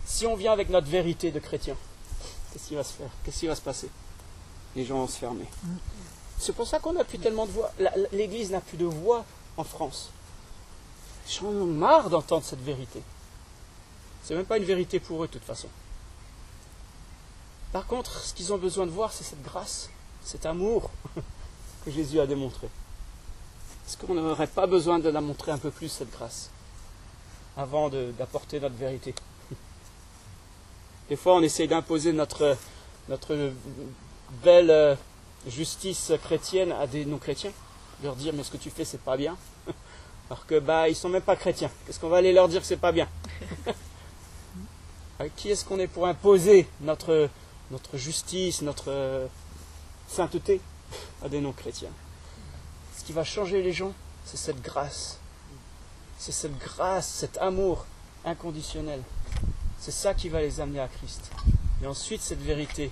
Si 0.06 0.26
on 0.26 0.38
vient 0.38 0.54
avec 0.54 0.70
notre 0.70 0.88
vérité 0.88 1.32
de 1.32 1.40
chrétien, 1.40 1.76
qu'est-ce 2.54 2.68
qui 2.68 2.76
va 2.76 2.84
se 2.84 2.94
faire? 2.94 3.10
Qu'est-ce 3.24 3.40
qui 3.40 3.48
va 3.48 3.56
se 3.56 3.62
passer? 3.62 3.90
Les 4.76 4.86
gens 4.86 5.00
vont 5.00 5.08
se 5.08 5.18
fermer. 5.18 5.48
C'est 6.38 6.54
pour 6.54 6.68
ça 6.68 6.80
qu'on 6.80 6.94
n'a 6.94 7.04
plus 7.04 7.20
tellement 7.20 7.46
de 7.48 7.52
voix. 7.52 7.72
L'Église 8.12 8.52
n'a 8.52 8.62
plus 8.62 8.78
de 8.78 8.86
voix 8.86 9.26
en 9.58 9.64
France. 9.64 10.10
Les 11.26 11.34
gens 11.34 11.46
ont 11.46 11.66
marre 11.66 12.10
d'entendre 12.10 12.44
cette 12.44 12.62
vérité. 12.62 13.02
C'est 14.24 14.36
même 14.36 14.46
pas 14.46 14.58
une 14.58 14.64
vérité 14.64 15.00
pour 15.00 15.24
eux 15.24 15.28
de 15.28 15.34
toute 15.34 15.44
façon. 15.44 15.68
Par 17.72 17.88
contre, 17.88 18.20
ce 18.20 18.34
qu'ils 18.34 18.54
ont 18.54 18.58
besoin 18.58 18.86
de 18.86 18.92
voir, 18.92 19.12
c'est 19.12 19.24
cette 19.24 19.42
grâce, 19.42 19.90
cet 20.24 20.46
amour 20.46 20.92
que 21.86 21.92
Jésus 21.92 22.20
a 22.20 22.28
démontré. 22.28 22.68
Est-ce 23.88 23.98
qu'on 23.98 24.14
n'aurait 24.14 24.48
pas 24.48 24.68
besoin 24.68 25.00
de 25.00 25.10
la 25.10 25.22
montrer 25.22 25.52
un 25.52 25.58
peu 25.58 25.72
plus, 25.72 25.90
cette 25.90 26.12
grâce, 26.12 26.50
avant 27.58 27.90
d'apporter 27.90 28.60
notre 28.60 28.76
vérité? 28.76 29.14
Des 31.10 31.16
fois, 31.16 31.36
on 31.36 31.42
essaye 31.42 31.68
d'imposer 31.68 32.14
notre, 32.14 32.58
notre 33.10 33.52
belle 34.44 34.72
euh, 34.72 34.96
justice 35.48 36.14
chrétienne 36.24 36.72
à 36.72 36.88
des 36.88 37.06
non-chrétiens, 37.06 37.52
leur 38.04 38.16
dire 38.16 38.34
mais 38.34 38.44
ce 38.44 38.52
que 38.52 38.58
tu 38.58 38.70
fais 38.70 38.86
c'est 38.86 39.02
pas 39.02 39.18
bien, 39.18 39.38
alors 40.30 40.46
que 40.46 40.60
bah 40.60 40.90
ils 40.90 40.96
sont 40.96 41.10
même 41.10 41.22
pas 41.22 41.36
chrétiens. 41.36 41.70
Qu'est-ce 41.86 42.00
qu'on 42.00 42.10
va 42.10 42.18
aller 42.18 42.34
leur 42.34 42.48
dire 42.48 42.62
que 42.62 42.68
c'est 42.68 42.78
pas 42.78 42.92
bien? 42.92 43.08
Qui 45.38 45.52
est-ce 45.52 45.64
qu'on 45.64 45.80
est 45.80 45.88
pour 45.88 46.06
imposer 46.08 46.68
notre, 46.82 47.30
notre 47.72 47.98
justice, 47.98 48.62
notre 48.62 48.90
euh, 48.90 49.28
sainteté 50.08 50.60
à 51.24 51.30
des 51.30 51.40
non-chrétiens? 51.40 51.92
Ce 52.98 53.04
qui 53.04 53.14
va 53.14 53.24
changer 53.24 53.62
les 53.62 53.72
gens, 53.72 53.94
c'est 54.26 54.38
cette 54.38 54.62
grâce. 54.62 55.20
C'est 56.18 56.34
cette 56.34 56.58
grâce, 56.58 57.08
cet 57.08 57.38
amour 57.38 57.86
inconditionnel. 58.26 59.02
C'est 59.84 59.92
ça 59.92 60.14
qui 60.14 60.30
va 60.30 60.40
les 60.40 60.62
amener 60.62 60.80
à 60.80 60.88
Christ. 60.88 61.30
Et 61.84 61.88
ensuite, 61.88 62.22
cette 62.22 62.40
vérité 62.40 62.90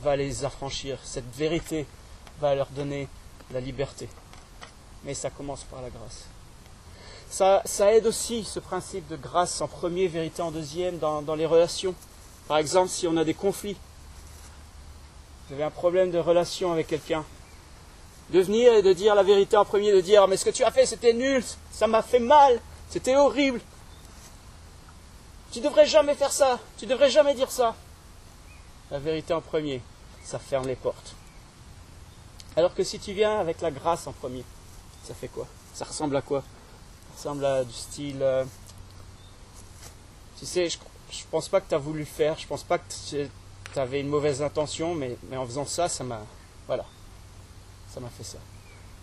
va 0.00 0.16
les 0.16 0.44
affranchir. 0.44 0.98
Cette 1.04 1.32
vérité 1.36 1.86
va 2.40 2.56
leur 2.56 2.66
donner 2.70 3.06
la 3.52 3.60
liberté. 3.60 4.08
Mais 5.04 5.14
ça 5.14 5.30
commence 5.30 5.62
par 5.62 5.82
la 5.82 5.88
grâce. 5.88 6.24
Ça, 7.30 7.62
aide 7.94 8.08
aussi 8.08 8.42
ce 8.42 8.58
principe 8.58 9.06
de 9.06 9.14
grâce 9.14 9.60
en 9.60 9.68
premier, 9.68 10.08
vérité 10.08 10.42
en 10.42 10.50
deuxième 10.50 10.98
dans, 10.98 11.22
dans 11.22 11.36
les 11.36 11.46
relations. 11.46 11.94
Par 12.48 12.58
exemple, 12.58 12.88
si 12.88 13.06
on 13.06 13.16
a 13.16 13.22
des 13.22 13.34
conflits, 13.34 13.76
vous 15.46 15.54
avez 15.54 15.62
un 15.62 15.70
problème 15.70 16.10
de 16.10 16.18
relation 16.18 16.72
avec 16.72 16.88
quelqu'un, 16.88 17.24
de 18.30 18.40
venir 18.40 18.72
et 18.72 18.82
de 18.82 18.92
dire 18.92 19.14
la 19.14 19.22
vérité 19.22 19.56
en 19.56 19.64
premier, 19.64 19.92
de 19.92 20.00
dire 20.00 20.26
mais 20.26 20.36
ce 20.36 20.44
que 20.44 20.50
tu 20.50 20.64
as 20.64 20.72
fait 20.72 20.86
c'était 20.86 21.12
nul, 21.12 21.44
ça 21.70 21.86
m'a 21.86 22.02
fait 22.02 22.18
mal, 22.18 22.60
c'était 22.90 23.14
horrible. 23.14 23.60
Tu 25.56 25.62
devrais 25.62 25.86
jamais 25.86 26.14
faire 26.14 26.32
ça, 26.32 26.60
tu 26.76 26.84
devrais 26.84 27.08
jamais 27.08 27.34
dire 27.34 27.50
ça. 27.50 27.74
La 28.90 28.98
vérité 28.98 29.32
en 29.32 29.40
premier, 29.40 29.80
ça 30.22 30.38
ferme 30.38 30.66
les 30.66 30.76
portes. 30.76 31.14
Alors 32.56 32.74
que 32.74 32.84
si 32.84 32.98
tu 32.98 33.14
viens 33.14 33.40
avec 33.40 33.62
la 33.62 33.70
grâce 33.70 34.06
en 34.06 34.12
premier, 34.12 34.44
ça 35.02 35.14
fait 35.14 35.28
quoi? 35.28 35.46
Ça 35.72 35.86
ressemble 35.86 36.14
à 36.14 36.20
quoi? 36.20 36.42
Ça 36.42 37.30
ressemble 37.30 37.46
à 37.46 37.64
du 37.64 37.72
style. 37.72 38.18
Euh, 38.20 38.44
tu 40.38 40.44
sais, 40.44 40.68
je, 40.68 40.76
je 41.10 41.22
pense 41.30 41.48
pas 41.48 41.62
que 41.62 41.70
tu 41.70 41.74
as 41.74 41.78
voulu 41.78 42.04
faire, 42.04 42.38
je 42.38 42.46
pense 42.46 42.62
pas 42.62 42.76
que 42.76 42.84
tu 43.10 43.26
avais 43.76 44.02
une 44.02 44.08
mauvaise 44.08 44.42
intention, 44.42 44.94
mais, 44.94 45.16
mais 45.30 45.38
en 45.38 45.46
faisant 45.46 45.64
ça, 45.64 45.88
ça 45.88 46.04
m'a. 46.04 46.20
Voilà. 46.66 46.84
Ça 47.94 48.00
m'a 48.00 48.10
fait 48.10 48.24
ça. 48.24 48.38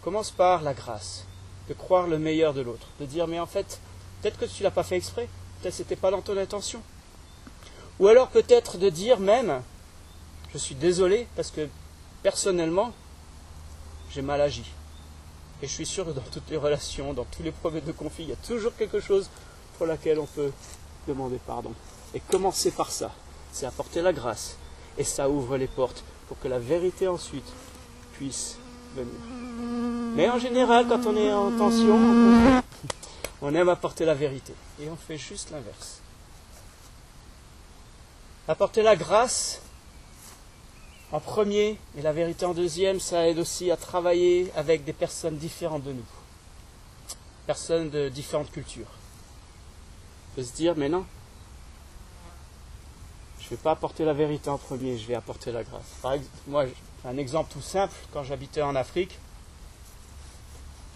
Commence 0.04 0.30
par 0.30 0.62
la 0.62 0.76
grâce, 0.76 1.26
de 1.68 1.74
croire 1.74 2.06
le 2.06 2.20
meilleur 2.20 2.54
de 2.54 2.62
l'autre, 2.62 2.86
de 3.00 3.08
dire, 3.08 3.26
mais 3.28 3.40
en 3.40 3.48
fait, 3.48 3.80
peut-être 4.22 4.38
que 4.38 4.46
tu 4.46 4.62
l'as 4.62 4.70
pas 4.70 4.84
fait 4.84 4.98
exprès, 4.98 5.28
c'était 5.72 5.96
pas 5.96 6.12
dans 6.12 6.22
ton 6.22 6.38
intention. 6.38 6.82
Ou 8.00 8.08
alors 8.08 8.30
peut-être 8.30 8.78
de 8.78 8.90
dire 8.90 9.20
même, 9.20 9.62
je 10.54 10.58
suis 10.58 10.76
désolé 10.76 11.28
parce 11.36 11.52
que 11.52 11.68
personnellement, 12.22 12.92
j'ai 14.12 14.22
mal 14.22 14.42
agi. 14.42 14.64
Et 15.62 15.68
je 15.68 15.72
suis 15.72 15.86
sûr 15.86 16.06
que 16.06 16.12
dans 16.12 16.22
toutes 16.32 16.50
les 16.50 16.58
relations, 16.58 17.14
dans 17.14 17.26
tous 17.26 17.44
les 17.44 17.52
problèmes 17.52 17.86
de 17.86 17.92
conflit, 17.92 18.26
il 18.26 18.30
y 18.30 18.34
a 18.34 18.48
toujours 18.48 18.76
quelque 18.76 19.00
chose 19.00 19.30
pour 19.78 19.88
laquelle 19.88 20.20
on 20.20 20.26
peut 20.26 20.52
demander 21.08 21.40
pardon. 21.46 21.72
Et 22.14 22.20
commencer 22.20 22.72
par 22.72 22.92
ça, 22.92 23.12
c'est 23.52 23.66
apporter 23.66 24.02
la 24.02 24.14
grâce. 24.14 24.58
Et 24.98 25.04
ça 25.04 25.30
ouvre 25.30 25.58
les 25.58 25.68
portes 25.68 26.04
pour 26.28 26.40
que 26.40 26.48
la 26.48 26.60
vérité 26.60 27.08
ensuite 27.08 27.52
puisse 28.14 28.58
venir. 28.96 29.14
Mais 30.16 30.30
en 30.30 30.38
général, 30.38 30.86
quand 30.88 31.06
on 31.08 31.16
est 31.16 31.34
en 31.34 31.52
tension, 31.58 32.63
on 33.44 33.54
aime 33.54 33.70
apporter 33.70 34.06
la 34.06 34.14
vérité. 34.16 34.54
Et 34.82 34.90
on 34.90 34.96
fait 34.96 35.18
juste 35.18 35.52
l'inverse. 35.52 36.00
Apporter 38.48 38.82
la 38.82 38.96
grâce 38.96 39.62
en 41.12 41.20
premier 41.20 41.78
et 41.98 42.02
la 42.02 42.14
vérité 42.14 42.46
en 42.46 42.54
deuxième, 42.54 43.00
ça 43.00 43.28
aide 43.28 43.38
aussi 43.38 43.70
à 43.70 43.78
travailler 43.78 44.52
avec 44.56 44.86
des 44.86 44.94
personnes 44.94 45.38
différentes 45.38 45.84
de 45.84 45.92
nous. 45.92 46.06
Personnes 47.46 47.90
de 47.90 48.10
différentes 48.10 48.52
cultures. 48.52 48.88
On 50.32 50.36
peut 50.36 50.44
se 50.44 50.54
dire, 50.54 50.76
mais 50.78 50.90
non, 50.90 51.06
je 53.40 53.46
ne 53.46 53.50
vais 53.52 53.58
pas 53.58 53.72
apporter 53.72 54.06
la 54.06 54.14
vérité 54.14 54.50
en 54.50 54.58
premier, 54.58 54.98
je 54.98 55.06
vais 55.06 55.16
apporter 55.16 55.52
la 55.52 55.64
grâce. 55.64 55.84
Par 56.02 56.14
moi, 56.48 56.66
un 57.06 57.18
exemple 57.18 57.52
tout 57.52 57.62
simple, 57.62 57.94
quand 58.14 58.24
j'habitais 58.24 58.62
en 58.62 58.76
Afrique, 58.76 59.20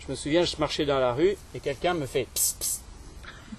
je 0.07 0.11
me 0.11 0.15
souviens, 0.15 0.43
je 0.45 0.55
marchais 0.57 0.85
dans 0.85 0.99
la 0.99 1.13
rue 1.13 1.35
et 1.53 1.59
quelqu'un 1.59 1.93
me 1.93 2.05
fait 2.05 2.27
pss, 2.33 2.55
pss. 2.59 2.81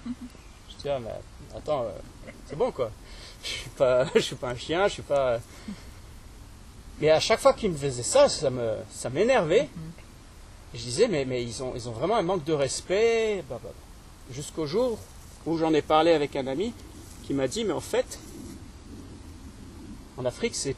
Je 0.05 0.81
dis, 0.81 0.89
ah, 0.89 0.99
mais 0.99 1.11
attends, 1.55 1.83
euh, 1.83 2.31
c'est 2.47 2.57
bon 2.57 2.71
quoi. 2.71 2.91
Je 3.43 3.47
suis 3.47 3.69
pas, 3.69 4.05
je 4.15 4.19
suis 4.19 4.35
pas 4.35 4.49
un 4.49 4.55
chien, 4.57 4.85
je 4.89 4.93
suis 4.95 5.01
pas. 5.01 5.29
Euh. 5.29 5.39
Mais 6.99 7.09
à 7.09 7.21
chaque 7.21 7.39
fois 7.39 7.53
qu'il 7.53 7.71
me 7.71 7.77
faisait 7.77 8.03
ça, 8.03 8.27
ça 8.27 8.49
me, 8.49 8.75
ça 8.91 9.09
m'énervait. 9.09 9.69
Je 10.73 10.79
disais, 10.79 11.07
mais, 11.07 11.23
mais 11.23 11.41
ils, 11.41 11.63
ont, 11.63 11.71
ils 11.73 11.87
ont 11.87 11.93
vraiment 11.93 12.17
un 12.17 12.21
manque 12.21 12.43
de 12.43 12.51
respect. 12.51 13.45
Jusqu'au 14.29 14.65
jour 14.65 14.99
où 15.45 15.57
j'en 15.57 15.73
ai 15.73 15.81
parlé 15.81 16.11
avec 16.11 16.35
un 16.35 16.47
ami 16.47 16.73
qui 17.23 17.33
m'a 17.33 17.47
dit, 17.47 17.63
mais 17.63 17.71
en 17.71 17.79
fait, 17.79 18.19
en 20.17 20.25
Afrique, 20.25 20.53
c'est 20.53 20.75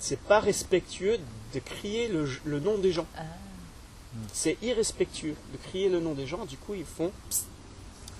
c'est 0.00 0.18
pas 0.18 0.40
respectueux 0.40 1.18
de 1.54 1.60
crier 1.60 2.08
le, 2.08 2.58
nom 2.58 2.78
des 2.78 2.90
gens. 2.90 3.06
C'est 4.32 4.56
irrespectueux 4.62 5.36
de 5.52 5.58
crier 5.68 5.88
le 5.88 6.00
nom 6.00 6.14
des 6.14 6.26
gens. 6.26 6.44
Du 6.44 6.56
coup, 6.56 6.74
ils 6.74 6.84
font. 6.84 7.12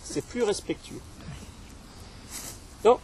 C'est 0.03 0.25
plus 0.25 0.43
respectueux. 0.43 1.01
Donc, 2.85 3.01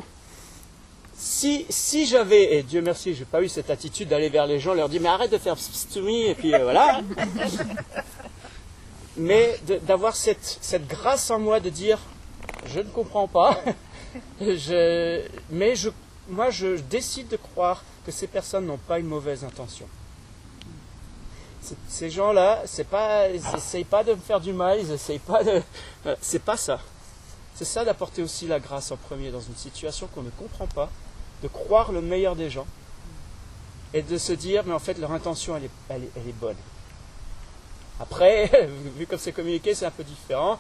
si, 1.15 1.67
si 1.69 2.07
j'avais, 2.07 2.57
et 2.57 2.63
Dieu 2.63 2.83
merci, 2.83 3.15
j'ai 3.15 3.25
pas 3.25 3.43
eu 3.43 3.49
cette 3.49 3.71
attitude 3.71 4.09
d'aller 4.09 4.29
vers 4.29 4.47
les 4.47 4.61
gens, 4.61 4.75
leur 4.75 4.89
dire 4.89 5.01
mais 5.01 5.09
arrête 5.09 5.31
de 5.31 5.39
faire 5.39 5.55
pss 5.55 5.89
to 5.93 6.03
me, 6.03 6.29
et 6.29 6.35
puis 6.35 6.55
euh, 6.55 6.63
voilà. 6.63 7.01
mais 9.17 9.59
d'avoir 9.83 10.15
cette, 10.15 10.59
cette 10.61 10.87
grâce 10.87 11.31
en 11.31 11.39
moi 11.39 11.61
de 11.61 11.71
dire 11.71 11.99
je 12.67 12.81
ne 12.81 12.89
comprends 12.89 13.29
pas, 13.29 13.63
je, 14.41 15.23
mais 15.51 15.75
je 15.75 15.91
moi, 16.29 16.51
je 16.51 16.77
décide 16.77 17.29
de 17.29 17.37
croire 17.37 17.85
que 18.05 18.13
ces 18.13 18.27
personnes 18.27 18.67
n'ont 18.67 18.79
pas 18.79 18.99
une 18.99 19.07
mauvaise 19.07 19.45
intention. 19.45 19.87
Ces 21.89 22.11
gens-là, 22.11 22.63
c'est 22.67 22.87
pas, 22.87 23.29
ils 23.29 23.43
n'essayent 23.53 23.85
pas 23.85 24.05
de 24.05 24.13
me 24.13 24.21
faire 24.21 24.41
du 24.41 24.53
mal, 24.53 24.79
ils 24.81 24.89
n'essayent 24.89 25.19
pas 25.19 25.43
de. 25.43 25.63
C'est 26.21 26.43
pas 26.43 26.57
ça. 26.57 26.81
C'est 27.55 27.65
ça 27.65 27.85
d'apporter 27.85 28.23
aussi 28.23 28.47
la 28.47 28.61
grâce 28.61 28.91
en 28.91 28.97
premier 28.97 29.31
dans 29.31 29.41
une 29.41 29.57
situation 29.57 30.09
qu'on 30.09 30.23
ne 30.23 30.31
comprend 30.31 30.67
pas, 30.67 30.91
de 31.43 31.49
croire 31.49 31.91
le 31.91 32.03
meilleur 32.03 32.37
des 32.37 32.51
gens 32.51 32.67
et 33.95 34.03
de 34.03 34.19
se 34.19 34.33
dire, 34.33 34.63
mais 34.67 34.75
en 34.75 34.79
fait, 34.79 34.99
leur 34.99 35.13
intention, 35.13 35.57
elle 35.57 35.65
est, 35.65 35.71
elle 35.89 36.03
est, 36.05 36.11
elle 36.17 36.29
est 36.29 36.39
bonne. 36.39 36.57
Après, 37.99 38.69
vu 38.99 39.07
comme 39.07 39.19
c'est 39.19 39.33
communiqué, 39.33 39.75
c'est 39.75 39.87
un 39.87 39.91
peu 39.91 40.05
différent. 40.05 40.59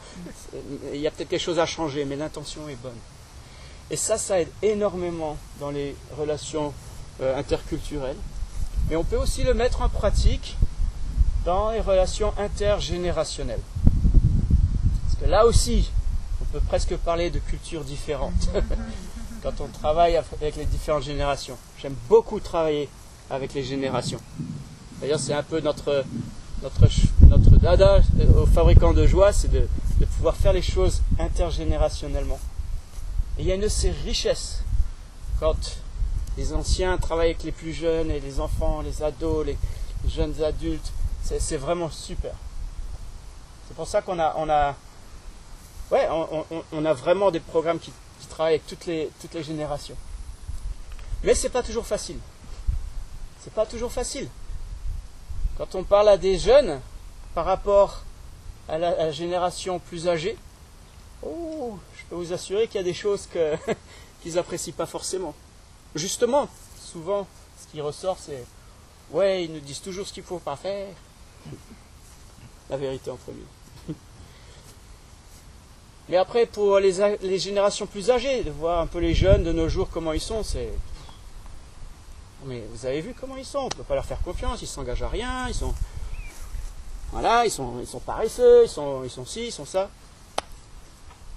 Il 0.92 1.00
y 1.00 1.06
a 1.06 1.10
peut-être 1.10 1.28
quelque 1.28 1.40
chose 1.40 1.58
à 1.58 1.66
changer, 1.66 2.04
mais 2.04 2.16
l'intention 2.16 2.68
est 2.68 2.76
bonne. 2.76 2.98
Et 3.90 3.96
ça, 3.96 4.18
ça 4.18 4.40
aide 4.40 4.48
énormément 4.62 5.36
dans 5.60 5.70
les 5.70 5.94
relations 6.18 6.72
euh, 7.20 7.38
interculturelles. 7.38 8.16
Mais 8.88 8.96
on 8.96 9.04
peut 9.04 9.16
aussi 9.16 9.42
le 9.42 9.54
mettre 9.54 9.82
en 9.82 9.88
pratique 9.88 10.56
dans 11.46 11.70
les 11.70 11.80
relations 11.80 12.32
intergénérationnelles. 12.38 13.60
Parce 15.04 15.22
que 15.22 15.30
là 15.30 15.46
aussi, 15.46 15.90
on 16.42 16.44
peut 16.46 16.60
presque 16.60 16.96
parler 16.96 17.30
de 17.30 17.38
cultures 17.38 17.84
différentes 17.84 18.50
quand 19.42 19.60
on 19.60 19.68
travaille 19.68 20.16
avec 20.16 20.56
les 20.56 20.64
différentes 20.66 21.04
générations. 21.04 21.56
J'aime 21.80 21.94
beaucoup 22.08 22.40
travailler 22.40 22.88
avec 23.30 23.54
les 23.54 23.62
générations. 23.62 24.18
D'ailleurs, 25.00 25.20
c'est 25.20 25.34
un 25.34 25.44
peu 25.44 25.60
notre, 25.60 26.04
notre, 26.62 26.88
notre 27.28 27.56
dada 27.58 28.00
euh, 28.20 28.42
aux 28.42 28.46
fabricants 28.46 28.92
de 28.92 29.06
joie, 29.06 29.32
c'est 29.32 29.50
de, 29.50 29.68
de 30.00 30.04
pouvoir 30.04 30.34
faire 30.34 30.52
les 30.52 30.62
choses 30.62 31.00
intergénérationnellement. 31.20 32.40
Et 33.38 33.42
il 33.42 33.46
y 33.46 33.52
a 33.52 33.54
une 33.54 33.60
de 33.60 33.68
ces 33.68 33.92
richesses 34.04 34.64
quand 35.38 35.78
les 36.36 36.52
anciens 36.52 36.98
travaillent 36.98 37.30
avec 37.30 37.44
les 37.44 37.52
plus 37.52 37.72
jeunes 37.72 38.10
et 38.10 38.18
les 38.18 38.40
enfants, 38.40 38.82
les 38.82 39.02
ados, 39.02 39.46
les, 39.46 39.56
jeunes 40.08 40.34
adultes. 40.42 40.92
C'est 41.26 41.56
vraiment 41.56 41.90
super. 41.90 42.32
C'est 43.66 43.74
pour 43.74 43.88
ça 43.88 44.00
qu'on 44.00 44.18
a, 44.20 44.34
on 44.36 44.48
a, 44.48 44.76
ouais, 45.90 46.08
on, 46.72 46.84
a 46.84 46.92
vraiment 46.92 47.32
des 47.32 47.40
programmes 47.40 47.80
qui, 47.80 47.92
travaillent 48.28 48.54
avec 48.54 48.66
toutes 48.66 48.86
les, 48.86 49.42
générations. 49.42 49.96
Mais 51.24 51.34
c'est 51.34 51.48
pas 51.48 51.64
toujours 51.64 51.86
facile. 51.86 52.18
C'est 53.40 53.52
pas 53.52 53.66
toujours 53.66 53.90
facile. 53.90 54.28
Quand 55.58 55.74
on 55.74 55.82
parle 55.82 56.10
à 56.10 56.16
des 56.16 56.38
jeunes 56.38 56.80
par 57.34 57.44
rapport 57.44 58.02
à 58.68 58.78
la, 58.78 59.10
génération 59.10 59.80
plus 59.80 60.06
âgée, 60.06 60.36
oh, 61.24 61.76
je 61.96 62.04
peux 62.04 62.14
vous 62.14 62.32
assurer 62.32 62.68
qu'il 62.68 62.76
y 62.76 62.80
a 62.80 62.84
des 62.84 62.94
choses 62.94 63.28
qu'ils 64.22 64.34
n'apprécient 64.34 64.74
pas 64.74 64.86
forcément. 64.86 65.34
Justement, 65.96 66.48
souvent, 66.80 67.26
ce 67.60 67.72
qui 67.72 67.80
ressort, 67.80 68.18
c'est 68.20 68.44
Ouais, 69.10 69.44
ils 69.44 69.52
nous 69.52 69.60
disent 69.60 69.80
toujours 69.80 70.06
ce 70.06 70.12
qu'il 70.12 70.24
ne 70.24 70.26
faut 70.26 70.38
pas 70.38 70.56
faire. 70.56 70.88
La 72.70 72.76
vérité 72.76 73.10
en 73.10 73.16
premier. 73.16 73.44
Mais 76.08 76.16
après, 76.16 76.46
pour 76.46 76.78
les, 76.78 77.16
les, 77.22 77.38
générations 77.38 77.86
plus 77.86 78.10
âgées, 78.10 78.42
de 78.42 78.50
voir 78.50 78.80
un 78.80 78.86
peu 78.86 78.98
les 78.98 79.14
jeunes 79.14 79.44
de 79.44 79.52
nos 79.52 79.68
jours, 79.68 79.88
comment 79.90 80.12
ils 80.12 80.20
sont, 80.20 80.42
c'est. 80.42 80.72
Mais 82.44 82.62
vous 82.72 82.86
avez 82.86 83.00
vu 83.00 83.14
comment 83.18 83.36
ils 83.36 83.44
sont, 83.44 83.58
on 83.60 83.64
ne 83.64 83.70
peut 83.70 83.82
pas 83.82 83.94
leur 83.94 84.04
faire 84.04 84.20
confiance, 84.20 84.62
ils 84.62 84.66
s'engagent 84.66 85.02
à 85.02 85.08
rien, 85.08 85.48
ils 85.48 85.54
sont. 85.54 85.74
Voilà, 87.12 87.44
ils 87.44 87.50
sont, 87.50 87.80
ils 87.80 87.86
sont 87.86 88.00
paresseux, 88.00 88.64
ils 88.64 88.68
sont, 88.68 89.04
ils 89.04 89.10
sont 89.10 89.24
ci, 89.24 89.46
ils 89.46 89.52
sont 89.52 89.64
ça. 89.64 89.88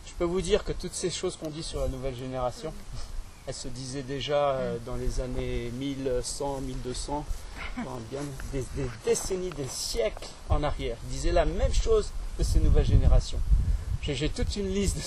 Je 0.06 0.14
peux 0.14 0.26
vous 0.26 0.42
dire 0.42 0.64
que 0.64 0.72
toutes 0.72 0.94
ces 0.94 1.10
choses 1.10 1.36
qu'on 1.38 1.50
dit 1.50 1.64
sur 1.64 1.80
la 1.80 1.88
nouvelle 1.88 2.16
génération, 2.16 2.74
elles 3.50 3.56
se 3.56 3.68
disaient 3.68 4.04
déjà 4.04 4.52
euh, 4.52 4.78
dans 4.86 4.96
les 4.96 5.22
années 5.22 5.72
1100, 5.80 6.62
1200, 6.62 7.26
bien 8.12 8.20
des, 8.54 8.64
décennies, 9.04 9.50
des 9.50 9.68
siècles 9.68 10.28
en 10.50 10.62
arrière. 10.62 10.98
Ils 11.06 11.14
disaient 11.14 11.32
la 11.32 11.46
même 11.46 11.74
chose 11.74 12.12
de 12.38 12.44
ces 12.44 12.60
nouvelles 12.60 12.86
générations. 12.86 13.40
J'ai 14.04 14.30
toute 14.30 14.56
une 14.56 14.70
liste 14.72 14.98
de 14.98 15.02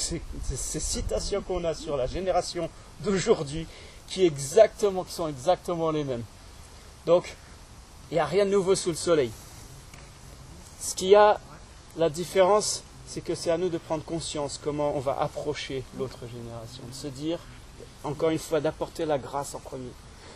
ces, 0.56 0.80
citations 0.80 1.40
qu'on 1.40 1.62
a 1.62 1.72
sur 1.72 1.96
la 1.96 2.06
génération 2.06 2.68
d'aujourd'hui 3.00 3.66
qui, 4.08 4.28
qui 4.32 4.82
sont 5.08 5.28
exactement 5.28 5.92
les 5.92 6.02
mêmes. 6.02 6.24
Donc, 7.06 7.36
il 8.10 8.14
n'y 8.14 8.20
a 8.20 8.26
rien 8.26 8.44
de 8.44 8.50
nouveau 8.50 8.74
sous 8.74 8.90
le 8.90 8.96
soleil. 8.96 9.30
Ce 10.80 10.96
qui 10.96 11.14
a 11.14 11.38
la 11.96 12.10
différence, 12.10 12.82
c'est 13.06 13.20
que 13.20 13.36
c'est 13.36 13.52
à 13.52 13.58
nous 13.58 13.68
de 13.68 13.78
prendre 13.78 14.04
conscience 14.04 14.60
comment 14.62 14.96
on 14.96 15.00
va 15.00 15.16
approcher 15.20 15.84
l'autre 15.96 16.18
génération, 16.26 16.82
de 16.88 16.94
se 16.94 17.06
dire, 17.06 17.38
encore 18.04 18.30
une 18.30 18.38
fois, 18.38 18.60
d'apporter 18.60 19.04
la 19.04 19.18
grâce 19.18 19.54
en 19.54 19.60
premier. 19.60 19.92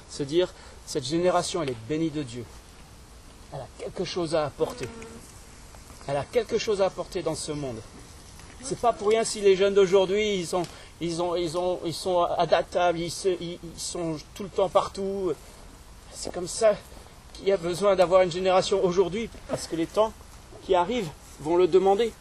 Se 0.09 0.23
dire, 0.23 0.53
cette 0.87 1.05
génération, 1.05 1.63
elle 1.63 1.71
est 1.71 1.89
bénie 1.89 2.11
de 2.11 2.23
Dieu. 2.23 2.45
Elle 3.53 3.61
a 3.61 3.69
quelque 3.79 4.05
chose 4.05 4.35
à 4.35 4.47
apporter. 4.47 4.89
Elle 6.07 6.17
a 6.17 6.25
quelque 6.25 6.59
chose 6.59 6.81
à 6.81 6.87
apporter 6.87 7.23
dans 7.23 7.35
ce 7.35 7.53
monde. 7.53 7.81
C'est 8.63 8.79
pas 8.79 8.93
pour 8.93 9.09
rien 9.09 9.25
si 9.25 9.41
les 9.41 9.57
jeunes 9.57 9.75
d'aujourd'hui, 9.75 10.37
ils, 10.37 10.47
sont, 10.47 10.63
ils, 11.01 11.21
ont, 11.21 11.37
ils, 11.37 11.59
ont, 11.59 11.81
ils 11.85 11.95
sont 11.95 12.23
adaptables, 12.23 12.99
ils, 12.99 13.13
ils, 13.41 13.59
sont 13.77 14.17
tout 14.35 14.45
le 14.45 14.49
temps 14.49 14.69
partout. 14.69 15.33
C'est 16.13 16.33
comme 16.33 16.49
ça 16.49 16.75
qu'il 17.35 17.49
y 17.49 17.53
a 17.53 17.57
besoin 17.57 17.97
d'avoir 17.97 18.23
une 18.23 18.31
génération 18.31 18.83
aujourd'hui, 18.85 19.29
parce 19.49 19.67
que 19.67 19.77
les 19.77 19.87
temps 19.87 20.13
qui 20.65 20.75
arrivent 20.75 21.11
vont 21.41 21.57
le 21.57 21.67
demander. 21.67 22.13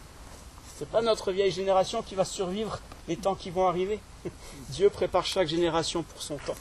Ce 0.78 0.84
n'est 0.84 0.90
pas 0.90 1.02
notre 1.02 1.32
vieille 1.32 1.52
génération 1.52 2.02
qui 2.02 2.16
va 2.16 2.26
survivre 2.26 2.80
les 3.08 3.18
temps 3.18 3.36
qui 3.36 3.50
vont 3.50 3.68
arriver. 3.68 4.00
Dieu 4.70 4.90
prépare 4.90 5.26
chaque 5.26 5.48
génération 5.48 6.04
pour 6.04 6.22
son 6.22 6.38
temps. 6.38 6.56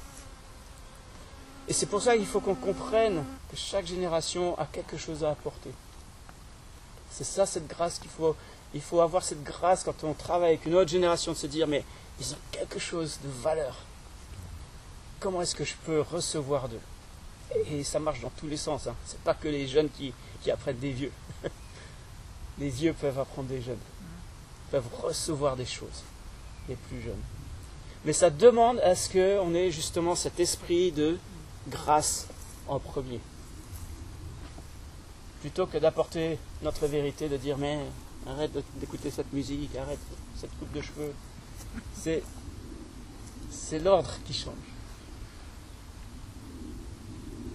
Et 1.69 1.73
c'est 1.73 1.87
pour 1.87 2.03
ça 2.03 2.17
qu'il 2.17 2.27
faut 2.27 2.41
qu'on 2.41 2.55
comprenne 2.55 3.25
que 3.51 3.57
chaque 3.57 3.87
génération 3.87 4.59
a 4.59 4.67
quelque 4.67 4.99
chose 4.99 5.25
à 5.25 5.31
apporter. 5.31 5.71
C'est 7.11 7.25
ça 7.25 7.47
cette 7.47 7.67
grâce 7.67 7.99
qu'il 7.99 8.11
faut. 8.11 8.37
Il 8.75 8.83
faut 8.83 9.01
avoir 9.01 9.23
cette 9.23 9.43
grâce 9.43 9.85
quand 9.85 10.05
on 10.05 10.15
travaille 10.15 10.55
avec 10.55 10.67
une 10.67 10.75
autre 10.75 10.91
génération 10.91 11.33
de 11.33 11.37
se 11.37 11.47
dire 11.47 11.67
mais 11.67 11.85
ils 12.21 12.33
ont 12.35 12.39
quelque 12.51 12.79
chose 12.79 13.19
de 13.23 13.29
valeur. 13.29 13.77
Comment 15.21 15.41
est-ce 15.41 15.55
que 15.55 15.65
je 15.65 15.75
peux 15.87 16.01
recevoir 16.01 16.69
d'eux? 16.69 16.81
Et 17.71 17.85
ça 17.85 17.99
marche 17.99 18.21
dans 18.21 18.31
tous 18.31 18.49
les 18.49 18.57
sens. 18.57 18.87
Hein. 18.87 18.97
Ce 19.07 19.13
n'est 19.13 19.21
pas 19.25 19.35
que 19.35 19.49
les 19.49 19.67
jeunes 19.69 19.89
qui, 19.89 20.13
qui 20.43 20.51
apprennent 20.51 20.79
des 20.79 20.91
vieux. 20.91 21.13
les 22.59 22.69
vieux 22.69 22.93
peuvent 22.93 23.19
apprendre 23.19 23.49
des 23.49 23.63
jeunes. 23.63 23.79
peuvent 24.71 24.89
recevoir 25.03 25.57
des 25.57 25.67
choses. 25.67 26.03
Les 26.69 26.77
plus 26.77 27.01
jeunes. 27.03 27.23
Mais 28.05 28.13
ça 28.13 28.31
demande 28.31 28.79
à 28.81 28.95
ce 28.95 29.11
qu'on 29.11 29.55
ait 29.55 29.71
justement 29.71 30.15
cet 30.15 30.39
esprit 30.41 30.93
de 30.93 31.19
grâce 31.69 32.27
en 32.69 32.79
premier. 32.79 33.21
Plutôt 35.41 35.67
que 35.67 35.79
d'apporter 35.79 36.39
notre 36.63 36.87
vérité, 36.87 37.29
de 37.29 37.37
dire 37.37 37.59
mais 37.59 37.79
arrête 38.27 38.51
d'écouter 38.77 39.11
cette 39.11 39.33
musique, 39.33 39.75
arrête 39.77 39.99
cette 40.37 40.57
coupe 40.59 40.73
de 40.73 40.81
cheveux. 40.81 41.13
C'est, 41.95 42.23
l'ordre 43.83 44.11
qui 44.25 44.33
change. 44.33 44.55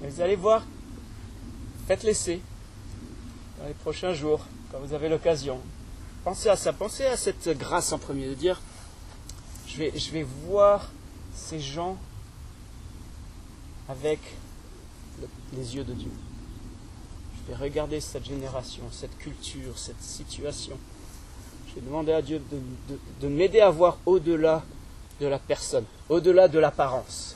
vous 0.01 0.21
allez 0.21 0.35
voir, 0.35 0.63
faites 1.87 2.03
l'essai 2.03 2.41
dans 3.59 3.67
les 3.67 3.73
prochains 3.73 4.13
jours, 4.13 4.41
quand 4.71 4.79
vous 4.79 4.93
avez 4.93 5.07
l'occasion. 5.07 5.59
Pensez 6.23 6.49
à 6.49 6.55
ça, 6.57 6.73
pensez 6.73 7.05
à 7.05 7.15
cette 7.15 7.49
grâce 7.57 7.91
en 7.93 7.99
premier, 7.99 8.27
de 8.27 8.33
dire 8.33 8.61
je 9.69 10.11
vais, 10.11 10.23
voir 10.23 10.89
ces 11.33 11.59
gens 11.59 11.97
avec 13.87 14.19
les 15.53 15.75
yeux 15.75 15.83
de 15.83 15.93
Dieu. 15.93 16.11
Je 17.35 17.51
vais 17.51 17.63
regarder 17.63 18.01
cette 18.01 18.25
génération, 18.25 18.83
cette 18.91 19.17
culture, 19.17 19.77
cette 19.77 20.01
situation. 20.01 20.77
Je 21.67 21.75
vais 21.75 21.81
demander 21.81 22.13
à 22.13 22.21
Dieu 22.21 22.41
de, 23.21 23.27
m'aider 23.27 23.61
à 23.61 23.69
voir 23.69 23.97
au-delà 24.05 24.63
de 25.21 25.27
la 25.27 25.39
personne, 25.39 25.85
au-delà 26.09 26.47
de 26.47 26.57
l'apparence, 26.59 27.35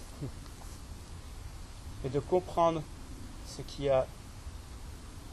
et 2.06 2.10
de 2.10 2.20
comprendre 2.20 2.82
ce 3.48 3.62
qu'il 3.62 3.86
y 3.86 3.90
a 3.90 4.08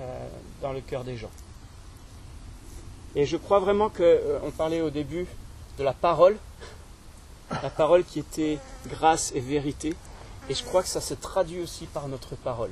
euh, 0.00 0.28
dans 0.60 0.72
le 0.72 0.80
cœur 0.80 1.04
des 1.04 1.16
gens. 1.16 1.30
Et 3.16 3.26
je 3.26 3.36
crois 3.36 3.58
vraiment 3.58 3.88
qu'on 3.88 4.02
euh, 4.02 4.50
parlait 4.56 4.80
au 4.80 4.90
début 4.90 5.26
de 5.78 5.84
la 5.84 5.92
parole, 5.92 6.36
la 7.62 7.70
parole 7.70 8.04
qui 8.04 8.18
était 8.18 8.58
grâce 8.86 9.32
et 9.34 9.40
vérité. 9.40 9.94
Et 10.48 10.54
je 10.54 10.64
crois 10.64 10.82
que 10.82 10.88
ça 10.88 11.00
se 11.00 11.14
traduit 11.14 11.62
aussi 11.62 11.86
par 11.86 12.08
notre 12.08 12.34
parole. 12.34 12.70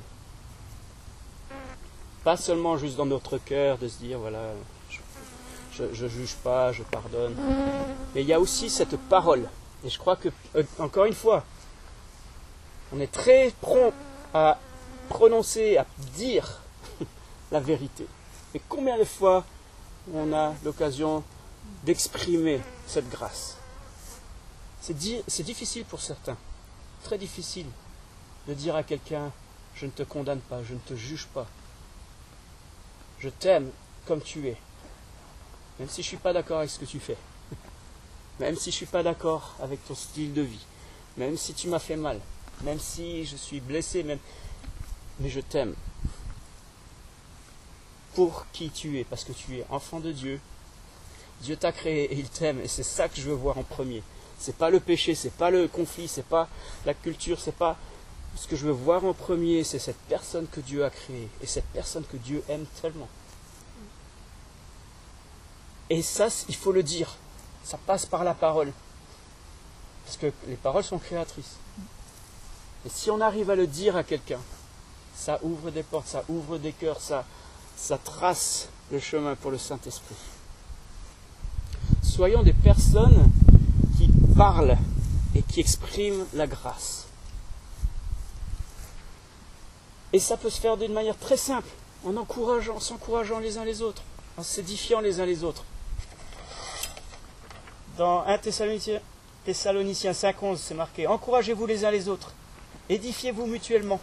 Pas 2.25 2.37
seulement 2.37 2.77
juste 2.77 2.97
dans 2.97 3.07
notre 3.07 3.39
cœur 3.39 3.79
de 3.79 3.89
se 3.89 3.99
dire, 3.99 4.19
voilà, 4.19 4.41
je 5.71 6.05
ne 6.05 6.09
juge 6.09 6.35
pas, 6.37 6.73
je 6.73 6.83
pardonne. 6.83 7.37
Mais 8.15 8.23
il 8.23 8.27
y 8.27 8.33
a 8.33 8.41
aussi 8.41 8.69
cette 8.71 8.97
parole. 8.97 9.49
Et 9.85 9.91
je 9.91 9.99
crois 9.99 10.17
que, 10.17 10.29
euh, 10.57 10.65
encore 10.79 11.05
une 11.05 11.15
fois, 11.15 11.45
on 12.93 13.01
est 13.01 13.13
très 13.13 13.53
prompt 13.61 13.93
à 14.35 14.59
prononcer, 15.09 15.77
à 15.77 15.87
dire 16.17 16.61
la 17.53 17.61
vérité. 17.61 18.07
Et 18.55 18.61
combien 18.69 18.99
de 18.99 19.05
fois 19.05 19.45
on 20.13 20.33
a 20.33 20.55
l'occasion 20.65 21.23
d'exprimer 21.85 22.61
cette 22.87 23.09
grâce? 23.09 23.58
C'est 24.81 25.43
difficile 25.43 25.85
pour 25.85 26.01
certains 26.01 26.37
très 27.03 27.19
difficile 27.19 27.67
de 28.47 28.55
dire 28.55 28.77
à 28.77 28.83
quelqu'un 28.83 29.33
je 29.75 29.87
ne 29.87 29.91
te 29.91 30.03
condamne 30.03 30.41
pas, 30.41 30.63
je 30.65 30.75
ne 30.75 30.79
te 30.81 30.95
juge 30.95 31.27
pas. 31.27 31.47
Je 33.21 33.29
t'aime 33.29 33.71
comme 34.07 34.21
tu 34.21 34.49
es. 34.49 34.57
Même 35.79 35.89
si 35.89 36.03
je 36.03 36.07
ne 36.07 36.09
suis 36.09 36.17
pas 36.17 36.33
d'accord 36.33 36.59
avec 36.59 36.71
ce 36.71 36.79
que 36.79 36.85
tu 36.85 36.99
fais. 36.99 37.17
Même 38.41 38.57
si 38.57 38.65
je 38.65 38.75
ne 38.75 38.79
suis 38.79 38.87
pas 38.87 39.05
d'accord 39.05 39.55
avec 39.61 39.85
ton 39.87 39.95
style 39.95 40.33
de 40.33 40.43
vie. 40.43 40.65
Même 41.17 41.37
si 41.37 41.55
tu 41.55 41.69
m'as 41.69 41.79
fait 41.79 41.97
mal. 41.97 42.21
Même 42.63 42.81
si 42.81 43.25
je 43.25 43.37
suis 43.37 43.61
blessé. 43.61 44.03
Même... 44.03 44.19
Mais 45.21 45.31
je 45.31 45.41
t'aime. 45.41 45.75
Pour 48.15 48.47
qui 48.53 48.71
tu 48.71 48.99
es. 48.99 49.05
Parce 49.05 49.23
que 49.23 49.33
tu 49.33 49.59
es 49.59 49.67
enfant 49.71 50.01
de 50.01 50.11
Dieu. 50.11 50.41
Dieu 51.43 51.57
t'a 51.57 51.71
créé 51.71 52.13
et 52.13 52.19
il 52.19 52.29
t'aime. 52.29 52.61
Et 52.61 52.69
c'est 52.69 52.83
ça 52.83 53.09
que 53.09 53.21
je 53.21 53.29
veux 53.29 53.37
voir 53.37 53.59
en 53.59 53.63
premier. 53.63 54.03
C'est 54.39 54.57
pas 54.57 54.71
le 54.71 54.81
péché, 54.81 55.15
c'est 55.15 55.33
pas 55.33 55.51
le 55.51 55.69
conflit, 55.69 56.09
c'est 56.09 56.27
pas 56.27 56.49
la 56.87 56.95
culture, 56.95 57.41
c'est 57.41 57.57
pas 57.57 57.77
ce 58.37 58.47
que 58.47 58.57
je 58.57 58.67
veux 58.67 58.73
voir 58.73 59.05
en 59.05 59.15
premier, 59.15 59.65
c'est 59.65 59.79
cette 59.79 59.99
personne 60.09 60.47
que 60.47 60.61
Dieu 60.61 60.85
a 60.85 60.91
créée 60.91 61.29
et 61.43 61.47
cette 61.47 61.67
personne 61.67 62.05
que 62.05 62.17
Dieu 62.17 62.43
aime 62.49 62.67
tellement. 62.81 63.09
Et 65.91 66.03
ça, 66.03 66.29
il 66.49 66.55
faut 66.55 66.73
le 66.73 66.83
dire. 66.83 67.17
Ça 67.65 67.79
passe 67.79 68.07
par 68.07 68.25
la 68.25 68.35
parole. 68.35 68.73
Parce 70.05 70.17
que 70.17 70.33
les 70.47 70.57
paroles 70.57 70.85
sont 70.85 70.99
créatrices. 70.99 71.57
Et 72.87 72.89
si 72.89 73.11
on 73.11 73.21
arrive 73.21 73.51
à 73.51 73.57
le 73.57 73.67
dire 73.67 73.97
à 73.97 74.05
quelqu'un, 74.05 74.41
ça 75.17 75.39
ouvre 75.43 75.71
des 75.71 75.83
portes, 75.83 76.07
ça 76.07 76.25
ouvre 76.29 76.59
des 76.59 76.73
cœurs, 76.73 77.01
ça, 77.01 77.25
ça 77.77 77.99
trace 77.99 78.69
le 78.93 79.01
chemin 79.01 79.35
pour 79.35 79.51
le 79.51 79.59
Saint-Esprit. 79.59 80.15
Soyons 82.03 82.43
des 82.43 82.53
personnes 82.53 83.31
parle 84.39 84.77
et 85.35 85.43
qui 85.43 85.59
exprime 85.59 86.25
la 86.33 86.47
grâce. 86.47 87.09
Et 90.13 90.21
ça 90.21 90.37
peut 90.37 90.49
se 90.49 90.61
faire 90.61 90.77
d'une 90.77 90.93
manière 90.93 91.19
très 91.19 91.37
simple, 91.37 91.69
en 92.05 92.17
encourageant, 92.17 92.79
s'encourageant 92.79 93.41
les 93.41 93.59
uns 93.59 93.65
les 93.65 93.83
autres, 93.83 94.03
en 94.37 94.45
s'édifiant 94.45 95.01
les 95.01 95.19
uns 95.19 95.27
les 95.27 95.43
autres. 95.43 95.65
Dans 97.97 98.23
1 98.27 98.39
Thessaloniciens, 98.39 99.01
Thessaloniciens 99.45 100.13
5.11, 100.13 100.57
c'est 100.59 100.75
marqué 100.75 101.09
Encouragez-vous 101.09 101.67
les 101.67 101.85
uns 101.85 101.91
les 101.91 102.09
autres 102.09 102.33
Édifiez-vous 102.89 103.47
mutuellement, 103.47 104.01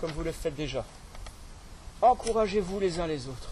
comme 0.00 0.10
vous 0.10 0.24
le 0.24 0.32
faites 0.32 0.56
déjà. 0.56 0.84
Encouragez-vous 2.02 2.80
les 2.80 2.98
uns 2.98 3.06
les 3.06 3.28
autres. 3.28 3.50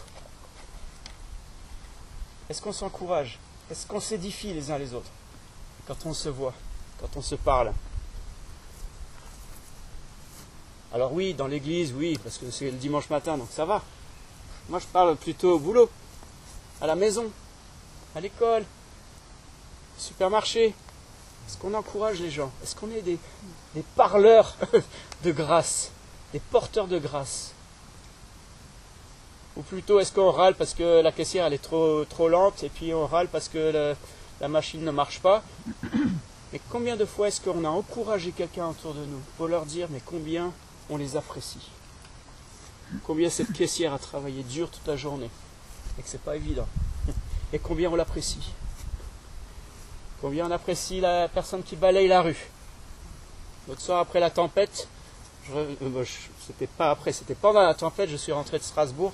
Est-ce 2.49 2.61
qu'on 2.61 2.73
s'encourage? 2.73 3.39
Est-ce 3.71 3.87
qu'on 3.87 4.01
s'édifie 4.01 4.53
les 4.53 4.69
uns 4.69 4.77
les 4.77 4.93
autres? 4.93 5.09
Quand 5.87 6.05
on 6.05 6.13
se 6.13 6.29
voit, 6.29 6.53
quand 6.99 7.17
on 7.17 7.21
se 7.21 7.35
parle 7.35 7.73
Alors 10.93 11.11
oui, 11.11 11.33
dans 11.33 11.47
l'église, 11.47 11.93
oui, 11.93 12.17
parce 12.23 12.37
que 12.37 12.49
c'est 12.51 12.71
le 12.71 12.77
dimanche 12.77 13.09
matin, 13.09 13.37
donc 13.37 13.49
ça 13.51 13.65
va. 13.65 13.83
Moi, 14.69 14.79
je 14.79 14.85
parle 14.85 15.17
plutôt 15.17 15.55
au 15.55 15.59
boulot, 15.59 15.89
à 16.79 16.87
la 16.87 16.95
maison, 16.95 17.29
à 18.15 18.21
l'école, 18.21 18.61
au 18.63 19.99
supermarché. 20.01 20.67
Est-ce 21.47 21.57
qu'on 21.57 21.73
encourage 21.73 22.21
les 22.21 22.31
gens? 22.31 22.49
Est-ce 22.63 22.75
qu'on 22.75 22.89
est 22.91 23.01
des, 23.01 23.19
parleurs 23.97 24.55
de 25.23 25.31
grâce, 25.33 25.91
des 26.31 26.39
porteurs 26.39 26.87
de 26.87 26.97
grâce? 26.97 27.51
Ou 29.57 29.63
plutôt, 29.63 29.99
est-ce 29.99 30.13
qu'on 30.13 30.31
râle 30.31 30.55
parce 30.55 30.73
que 30.73 31.01
la 31.01 31.11
caissière 31.11 31.45
elle 31.45 31.53
est 31.53 31.61
trop, 31.61 32.05
trop 32.05 32.29
lente 32.29 32.63
et 32.63 32.69
puis 32.69 32.93
on 32.93 33.05
râle 33.05 33.27
parce 33.27 33.49
que 33.49 33.95
la 34.45 34.49
machine 34.49 34.83
ne 34.83 34.91
marche 34.91 35.21
pas. 35.21 35.41
Mais 36.53 36.61
combien 36.69 36.95
de 36.95 37.03
fois 37.03 37.29
est-ce 37.29 37.41
qu'on 37.41 37.65
a 37.65 37.67
encouragé 37.67 38.31
quelqu'un 38.31 38.67
autour 38.67 38.93
de 38.93 39.03
nous 39.03 39.19
pour 39.37 39.47
leur 39.47 39.65
dire 39.65 39.87
mais 39.89 40.01
combien 40.05 40.53
on 40.87 40.97
les 40.97 41.17
apprécie? 41.17 41.71
Combien 43.03 43.31
cette 43.31 43.51
caissière 43.51 43.91
a 43.91 43.97
travaillé 43.97 44.43
dur 44.43 44.69
toute 44.69 44.85
la 44.85 44.95
journée 44.95 45.31
et 45.97 46.01
que 46.03 46.07
c'est 46.07 46.21
pas 46.21 46.35
évident. 46.35 46.67
Et 47.53 47.57
combien 47.57 47.89
on 47.89 47.95
l'apprécie. 47.95 48.53
Combien 50.21 50.47
on 50.47 50.51
apprécie 50.51 51.01
la 51.01 51.27
personne 51.27 51.63
qui 51.63 51.75
balaye 51.75 52.07
la 52.07 52.21
rue. 52.21 52.47
L'autre 53.67 53.81
soir 53.81 53.99
après 53.99 54.19
la 54.19 54.29
tempête, 54.29 54.87
euh, 55.55 55.73
c'était 56.45 56.67
pas 56.67 56.91
après, 56.91 57.11
c'était 57.11 57.35
pendant 57.35 57.63
la 57.63 57.73
tempête, 57.73 58.09
je 58.11 58.17
suis 58.17 58.31
rentré 58.31 58.59
de 58.59 58.63
Strasbourg. 58.63 59.11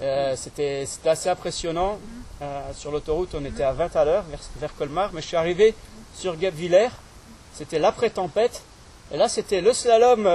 Euh, 0.00 0.36
c'était 0.36 0.86
assez 1.06 1.30
impressionnant. 1.30 1.98
Euh, 2.40 2.72
sur 2.72 2.90
l'autoroute, 2.90 3.34
on 3.34 3.44
était 3.44 3.64
à 3.64 3.72
20 3.72 3.96
à 3.96 4.04
l'heure 4.04 4.24
vers, 4.56 4.74
Colmar, 4.76 5.10
mais 5.12 5.20
je 5.20 5.26
suis 5.26 5.36
arrivé 5.36 5.74
sur 6.14 6.36
Guebwiller. 6.36 6.88
C'était 7.54 7.78
l'après-tempête. 7.78 8.62
Et 9.12 9.16
là, 9.16 9.28
c'était 9.28 9.60
le 9.60 9.72
slalom 9.72 10.28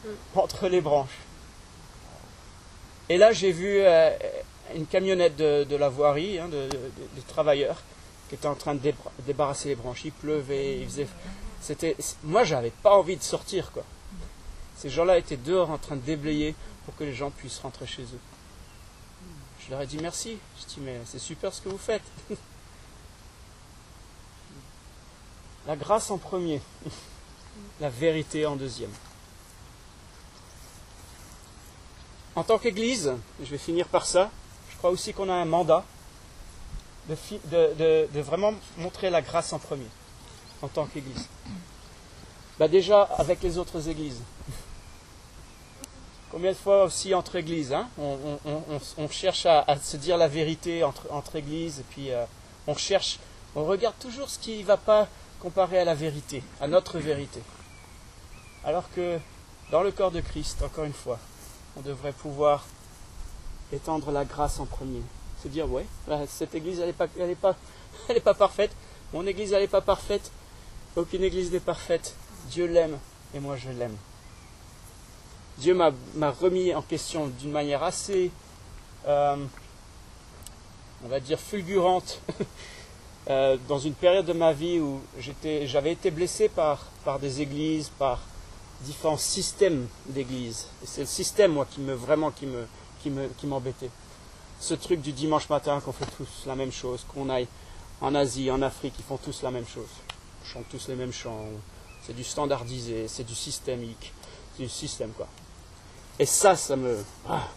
entre 0.34 0.68
les 0.68 0.80
branches. 0.80 1.18
Et 3.08 3.18
là, 3.18 3.32
j'ai 3.32 3.50
vu 3.50 3.82
une 4.74 4.86
camionnette 4.86 5.36
de, 5.36 5.76
la 5.76 5.88
voirie, 5.88 6.38
hein, 6.38 6.48
des 6.48 7.22
travailleurs, 7.22 7.82
qui 8.28 8.36
étaient 8.36 8.46
en 8.46 8.54
train 8.54 8.74
de 8.74 8.92
débarrasser 9.26 9.70
les 9.70 9.74
branches. 9.74 10.04
Il 10.04 10.12
pleuvait, 10.12 10.78
il 10.78 10.86
faisait 10.86 11.08
c'était, 11.60 11.96
moi, 12.24 12.44
j'avais 12.44 12.70
pas 12.70 12.92
envie 12.92 13.16
de 13.16 13.22
sortir, 13.22 13.70
quoi. 13.72 13.84
Ces 14.76 14.88
gens-là 14.88 15.18
étaient 15.18 15.36
dehors 15.36 15.70
en 15.70 15.76
train 15.76 15.96
de 15.96 16.00
déblayer 16.00 16.54
pour 16.84 16.96
que 16.96 17.04
les 17.04 17.12
gens 17.12 17.30
puissent 17.30 17.58
rentrer 17.58 17.86
chez 17.86 18.02
eux. 18.02 18.29
Je 19.70 19.74
leur 19.76 19.82
ai 19.82 19.86
dit 19.86 19.98
merci. 19.98 20.36
Je 20.60 20.66
dis 20.74 20.80
mais 20.80 21.00
c'est 21.04 21.20
super 21.20 21.54
ce 21.54 21.60
que 21.60 21.68
vous 21.68 21.78
faites. 21.78 22.02
La 25.68 25.76
grâce 25.76 26.10
en 26.10 26.18
premier, 26.18 26.60
la 27.80 27.88
vérité 27.88 28.46
en 28.46 28.56
deuxième. 28.56 28.90
En 32.34 32.42
tant 32.42 32.58
qu'Église, 32.58 33.12
je 33.40 33.48
vais 33.48 33.58
finir 33.58 33.86
par 33.86 34.06
ça, 34.06 34.32
je 34.70 34.76
crois 34.78 34.90
aussi 34.90 35.12
qu'on 35.12 35.28
a 35.28 35.34
un 35.34 35.44
mandat 35.44 35.84
de 37.08 38.20
vraiment 38.20 38.54
montrer 38.78 39.08
la 39.10 39.22
grâce 39.22 39.52
en 39.52 39.60
premier 39.60 39.86
en 40.62 40.68
tant 40.68 40.86
qu'Église 40.86 41.28
bah 42.58 42.66
Déjà 42.66 43.02
avec 43.02 43.40
les 43.42 43.56
autres 43.56 43.88
Églises. 43.88 44.22
Combien 46.30 46.52
de 46.52 46.56
fois 46.56 46.84
aussi 46.84 47.12
entre 47.14 47.36
Églises 47.36 47.72
hein 47.72 47.88
on, 47.98 49.08
cherche 49.08 49.46
à, 49.46 49.64
se 49.82 49.96
dire 49.96 50.16
la 50.16 50.28
vérité 50.28 50.84
entre, 50.84 51.36
Églises 51.36 51.80
et 51.80 51.84
puis 51.90 52.12
euh, 52.12 52.24
on 52.68 52.76
cherche, 52.76 53.18
on 53.56 53.64
regarde 53.64 53.96
toujours 53.98 54.30
ce 54.30 54.38
qui 54.38 54.60
ne 54.60 54.64
va 54.64 54.76
pas 54.76 55.08
comparé 55.40 55.78
à 55.78 55.84
la 55.84 55.94
vérité, 55.94 56.42
à 56.60 56.68
notre 56.68 56.98
vérité. 56.98 57.42
Alors 58.64 58.84
que 58.94 59.18
dans 59.72 59.82
le 59.82 59.90
corps 59.90 60.12
de 60.12 60.20
Christ, 60.20 60.62
encore 60.62 60.84
une 60.84 60.92
fois, 60.92 61.18
on 61.76 61.80
devrait 61.80 62.12
pouvoir 62.12 62.64
étendre 63.72 64.12
la 64.12 64.24
grâce 64.24 64.60
en 64.60 64.66
premier. 64.66 65.02
Se 65.42 65.48
dire, 65.48 65.70
ouais, 65.70 65.86
bah, 66.06 66.20
cette 66.28 66.54
église, 66.54 66.78
elle 66.80 66.88
n'est 67.26 67.34
pas, 67.34 67.54
pas, 67.54 67.56
pas 68.24 68.34
parfaite. 68.34 68.72
Mon 69.12 69.26
église, 69.26 69.52
elle 69.52 69.62
n'est 69.62 69.68
pas 69.68 69.80
parfaite. 69.80 70.30
Aucune 70.94 71.24
église 71.24 71.50
n'est 71.50 71.60
parfaite. 71.60 72.14
Dieu 72.50 72.66
l'aime 72.66 72.98
et 73.34 73.40
moi 73.40 73.56
je 73.56 73.70
l'aime. 73.70 73.96
Dieu 75.58 75.74
m'a 75.74 76.30
remis 76.30 76.74
en 76.74 76.82
question 76.82 77.26
d'une 77.26 77.50
manière 77.50 77.82
assez, 77.82 78.30
euh, 79.06 79.36
on 81.04 81.08
va 81.08 81.20
dire, 81.20 81.38
fulgurante 81.38 82.20
euh, 83.30 83.56
dans 83.68 83.78
une 83.78 83.94
période 83.94 84.26
de 84.26 84.32
ma 84.32 84.52
vie 84.52 84.80
où 84.80 85.00
j'avais 85.64 85.92
été 85.92 86.10
blessé 86.10 86.48
par, 86.48 86.88
des 87.20 87.42
églises, 87.42 87.90
par 87.98 88.20
différents 88.82 89.18
systèmes 89.18 89.86
d'églises. 90.06 90.66
C'est 90.84 91.02
le 91.02 91.06
système, 91.06 91.52
moi, 91.52 91.66
qui 91.70 91.80
me 91.80 91.92
vraiment 91.92 92.30
qui 92.30 92.46
me 92.46 92.66
qui 93.02 93.10
me 93.10 93.28
qui 93.38 93.46
m'embêtait. 93.46 93.90
Ce 94.60 94.74
truc 94.74 95.00
du 95.00 95.12
dimanche 95.12 95.48
matin 95.48 95.80
qu'on 95.80 95.92
fait 95.92 96.08
tous 96.16 96.46
la 96.46 96.54
même 96.54 96.72
chose, 96.72 97.04
qu'on 97.14 97.28
aille 97.30 97.48
en 98.00 98.14
Asie, 98.14 98.50
en 98.50 98.62
Afrique, 98.62 98.94
ils 98.98 99.04
font 99.04 99.18
tous 99.18 99.42
la 99.42 99.50
même 99.50 99.66
chose 99.66 99.88
chantent 100.44 100.68
tous 100.68 100.88
les 100.88 100.96
mêmes 100.96 101.12
chants. 101.12 101.46
C'est 102.02 102.14
du 102.14 102.24
standardisé, 102.24 103.08
c'est 103.08 103.24
du 103.24 103.34
systémique, 103.34 104.12
c'est 104.56 104.64
du 104.64 104.68
système 104.68 105.10
quoi. 105.10 105.28
Et 106.20 106.26
ça, 106.26 106.54
ça 106.54 106.76
me, 106.76 107.02
ah, 107.30 107.48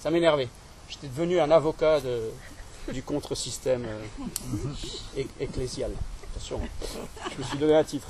ça 0.00 0.10
m'énervait. 0.10 0.50
J'étais 0.86 1.08
devenu 1.08 1.40
un 1.40 1.50
avocat 1.50 1.98
du 2.92 3.02
contre-système 3.02 3.86
euh, 3.86 5.24
ecclésial. 5.40 5.92
Attention, 6.30 6.60
je 7.32 7.38
me 7.38 7.42
suis 7.42 7.56
donné 7.56 7.74
un 7.74 7.84
titre. 7.84 8.08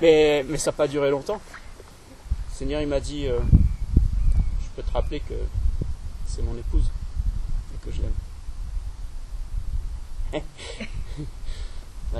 Mais, 0.00 0.44
mais 0.48 0.58
ça 0.58 0.70
n'a 0.70 0.76
pas 0.76 0.86
duré 0.86 1.10
longtemps. 1.10 1.40
Le 2.50 2.54
Seigneur, 2.54 2.80
il 2.82 2.86
m'a 2.86 3.00
dit, 3.00 3.26
euh, 3.26 3.40
je 4.60 4.68
peux 4.76 4.82
te 4.84 4.92
rappeler 4.92 5.18
que 5.18 5.34
c'est 6.28 6.42
mon 6.42 6.56
épouse 6.56 6.88
et 7.74 7.84
que 7.84 7.90
je 7.90 8.02
l'aime. 8.02 8.12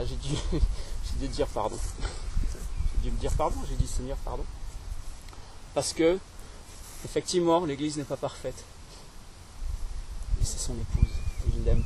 j'ai 0.05 0.17
dû, 0.17 0.35
dû 1.21 1.29
dire 1.29 1.47
pardon. 1.47 1.79
J'ai 2.97 3.11
dû 3.11 3.15
me 3.15 3.21
dire 3.21 3.33
pardon, 3.35 3.59
j'ai 3.71 3.77
dit 3.77 3.87
Seigneur, 3.87 4.17
pardon. 4.25 4.45
Parce 5.77 5.93
que, 5.93 6.19
effectivement, 7.05 7.67
l'Église 7.67 7.99
n'est 7.99 8.05
pas 8.05 8.17
parfaite. 8.17 8.65
Mais 10.39 10.45
c'est 10.47 10.59
son 10.59 10.73
épouse, 10.73 11.11
et 11.47 11.53
il 11.55 11.65
l'aime. 11.65 11.85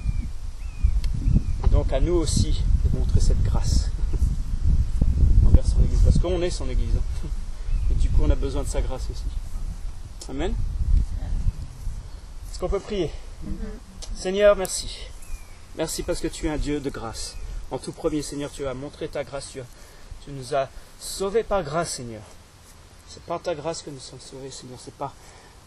Et 1.65 1.69
donc 1.71 1.93
à 1.93 1.99
nous 1.99 2.13
aussi 2.13 2.63
de 2.85 2.97
montrer 2.97 3.19
cette 3.19 3.43
grâce 3.43 3.91
envers 5.45 5.67
son 5.67 5.83
Église. 5.83 5.99
Parce 6.05 6.19
qu'on 6.21 6.41
est 6.41 6.51
son 6.51 6.71
Église. 6.71 6.95
Hein. 6.97 7.29
Et 7.91 7.95
du 7.95 8.09
coup, 8.11 8.23
on 8.23 8.31
a 8.31 8.37
besoin 8.37 8.63
de 8.63 8.69
sa 8.69 8.81
grâce 8.81 9.09
aussi. 9.11 9.25
Amen. 10.29 10.55
Est-ce 12.53 12.61
qu'on 12.61 12.69
peut 12.69 12.79
prier? 12.79 13.11
Seigneur, 14.15 14.55
merci. 14.55 14.99
Merci 15.77 16.05
parce 16.05 16.21
que 16.21 16.29
tu 16.29 16.47
es 16.47 16.51
un 16.51 16.59
Dieu 16.59 16.79
de 16.79 16.91
grâce. 16.91 17.35
En 17.73 17.79
tout 17.79 17.91
premier, 17.91 18.23
Seigneur, 18.23 18.53
tu 18.53 18.65
as 18.69 18.75
montré 18.75 19.09
ta 19.09 19.25
grâce. 19.25 19.49
Tu, 19.51 20.31
nous 20.31 20.55
as 20.55 20.69
sauvés 21.01 21.43
par 21.43 21.65
grâce, 21.65 21.95
Seigneur. 21.95 22.23
C'est 23.11 23.23
par 23.25 23.43
ta 23.43 23.57
grâce 23.57 23.83
que 23.83 23.91
nous 23.91 23.99
sommes 23.99 24.21
sauvés, 24.21 24.53
Seigneur. 24.53 24.79
C'est 24.81 24.95
pas 24.95 25.13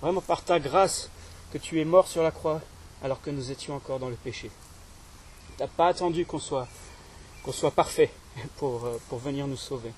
vraiment 0.02 0.22
par 0.22 0.44
ta 0.44 0.60
grâce 0.60 1.10
que 1.52 1.58
tu 1.58 1.82
es 1.82 1.86
mort 1.86 2.08
sur 2.08 2.24
la 2.24 2.32
croix 2.32 2.62
alors 3.04 3.22
que 3.22 3.30
nous 3.30 3.52
étions 3.52 3.76
encore 3.76 4.00
dans 4.00 4.08
le 4.08 4.16
péché. 4.16 4.50
Tu 5.58 5.62
n'as 5.62 5.68
pas 5.68 5.88
attendu 5.88 6.26
qu'on 6.26 6.40
soit, 6.40 6.68
parfait 7.76 8.12
pour, 8.58 8.86
euh, 8.86 8.98
pour 9.10 9.20
venir 9.20 9.46
nous 9.46 9.58
sauver. 9.58 9.92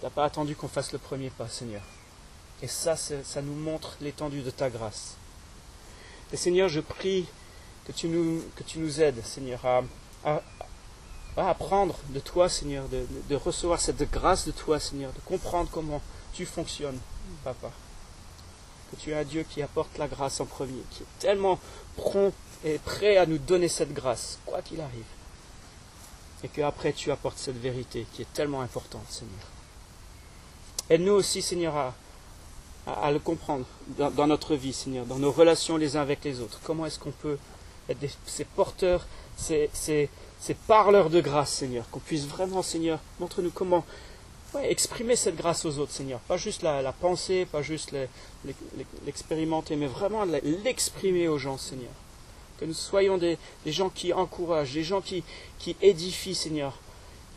Tu 0.00 0.04
n'as 0.04 0.10
pas 0.10 0.24
attendu 0.24 0.56
qu'on 0.56 0.66
fasse 0.66 0.92
le 0.92 0.98
premier 0.98 1.30
pas, 1.30 1.48
Seigneur. 1.48 1.82
Et 2.62 2.66
ça, 2.66 2.96
ça 2.96 3.42
nous 3.42 3.54
montre 3.54 3.96
l'étendue 4.00 4.42
de 4.42 4.50
ta 4.50 4.68
grâce. 4.68 5.16
Et 6.32 6.36
Seigneur, 6.36 6.68
je 6.68 6.80
prie 6.80 7.26
que 7.86 7.92
tu 7.92 8.08
nous, 8.08 8.42
que 8.56 8.64
tu 8.64 8.80
nous 8.80 9.00
aides, 9.00 9.24
Seigneur, 9.24 9.64
à, 9.64 10.40
va 11.36 11.48
apprendre 11.48 11.96
de 12.10 12.20
toi, 12.20 12.48
Seigneur, 12.48 12.84
de, 12.88 13.34
recevoir 13.34 13.80
cette 13.80 14.10
grâce 14.10 14.46
de 14.46 14.52
toi, 14.52 14.78
Seigneur, 14.78 15.12
de 15.12 15.20
comprendre 15.20 15.68
comment 15.70 16.02
tu 16.32 16.46
fonctionnes, 16.46 16.98
Papa. 17.44 17.70
Que 18.90 18.96
tu 18.96 19.10
es 19.10 19.14
un 19.14 19.24
Dieu 19.24 19.44
qui 19.48 19.62
apporte 19.62 19.96
la 19.98 20.08
grâce 20.08 20.40
en 20.40 20.46
premier, 20.46 20.82
qui 20.90 21.02
est 21.02 21.18
tellement 21.18 21.58
prompt 21.96 22.32
et 22.64 22.78
prêt 22.78 23.16
à 23.16 23.26
nous 23.26 23.38
donner 23.38 23.68
cette 23.68 23.92
grâce, 23.92 24.38
quoi 24.44 24.60
qu'il 24.62 24.80
arrive. 24.80 25.04
Et 26.44 26.48
que 26.48 26.60
après 26.60 26.92
tu 26.92 27.10
apportes 27.10 27.38
cette 27.38 27.60
vérité 27.60 28.06
qui 28.12 28.22
est 28.22 28.32
tellement 28.34 28.60
importante, 28.60 29.06
Seigneur. 29.08 29.46
Aide-nous 30.90 31.12
aussi, 31.12 31.40
Seigneur, 31.40 31.76
à, 31.76 31.94
à, 32.86 33.10
le 33.12 33.18
comprendre 33.18 33.64
dans, 33.96 34.26
notre 34.26 34.56
vie, 34.56 34.72
Seigneur, 34.72 35.06
dans 35.06 35.18
nos 35.18 35.30
relations 35.30 35.76
les 35.76 35.96
uns 35.96 36.02
avec 36.02 36.24
les 36.24 36.40
autres. 36.40 36.60
Comment 36.64 36.86
est-ce 36.86 36.98
qu'on 36.98 37.12
peut 37.12 37.38
ces 38.26 38.44
porteurs, 38.44 39.06
ces, 39.36 39.70
ces, 39.72 40.08
ces 40.40 40.54
parleurs 40.54 41.10
de 41.10 41.20
grâce, 41.20 41.52
Seigneur, 41.52 41.88
qu'on 41.90 42.00
puisse 42.00 42.26
vraiment, 42.26 42.62
Seigneur, 42.62 42.98
montre-nous 43.20 43.50
comment 43.50 43.84
exprimer 44.60 45.16
cette 45.16 45.36
grâce 45.36 45.64
aux 45.64 45.78
autres, 45.78 45.92
Seigneur. 45.92 46.20
Pas 46.20 46.36
juste 46.36 46.62
la, 46.62 46.92
penser, 46.92 47.46
pas 47.46 47.62
juste 47.62 47.94
l'expérimenter, 49.06 49.76
mais 49.76 49.86
vraiment 49.86 50.24
l'exprimer 50.64 51.28
aux 51.28 51.38
gens, 51.38 51.58
Seigneur. 51.58 51.92
Que 52.58 52.64
nous 52.64 52.74
soyons 52.74 53.18
des, 53.18 53.38
gens 53.66 53.88
qui 53.88 54.12
encouragent, 54.12 54.72
des 54.72 54.84
gens 54.84 55.00
qui, 55.00 55.24
qui 55.58 55.76
édifient, 55.80 56.34
Seigneur, 56.34 56.78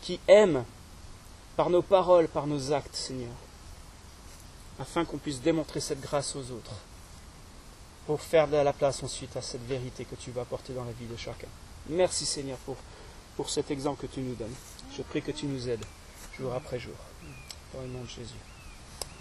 qui 0.02 0.20
aiment 0.28 0.64
par 1.56 1.70
nos 1.70 1.82
paroles, 1.82 2.28
par 2.28 2.46
nos 2.46 2.72
actes, 2.72 2.94
Seigneur, 2.94 3.32
afin 4.78 5.04
qu'on 5.04 5.18
puisse 5.18 5.40
démontrer 5.40 5.80
cette 5.80 6.00
grâce 6.00 6.36
aux 6.36 6.52
autres, 6.52 6.74
pour 8.06 8.20
faire 8.20 8.48
de 8.48 8.56
la 8.56 8.72
place 8.72 9.02
ensuite 9.02 9.36
à 9.36 9.42
cette 9.42 9.66
vérité 9.66 10.04
que 10.04 10.14
tu 10.14 10.30
vas 10.30 10.42
apporter 10.42 10.72
dans 10.72 10.84
la 10.84 10.92
vie 10.92 11.06
de 11.06 11.16
chacun. 11.16 11.48
Merci, 11.88 12.24
Seigneur, 12.24 12.58
pour, 12.58 12.76
pour 13.36 13.50
cet 13.50 13.70
exemple 13.70 14.06
que 14.06 14.12
tu 14.12 14.20
nous 14.20 14.34
donnes. 14.34 14.54
Je 14.96 15.02
prie 15.02 15.22
que 15.22 15.32
tu 15.32 15.46
nous 15.46 15.68
aides 15.68 15.84
jour 16.38 16.54
après 16.54 16.78
jour. 16.78 16.94
Dans 17.74 17.82
le 17.82 17.88
nom 17.88 18.02
de 18.02 18.08
Jésus. 18.08 18.34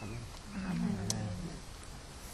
Amen. 0.02 1.25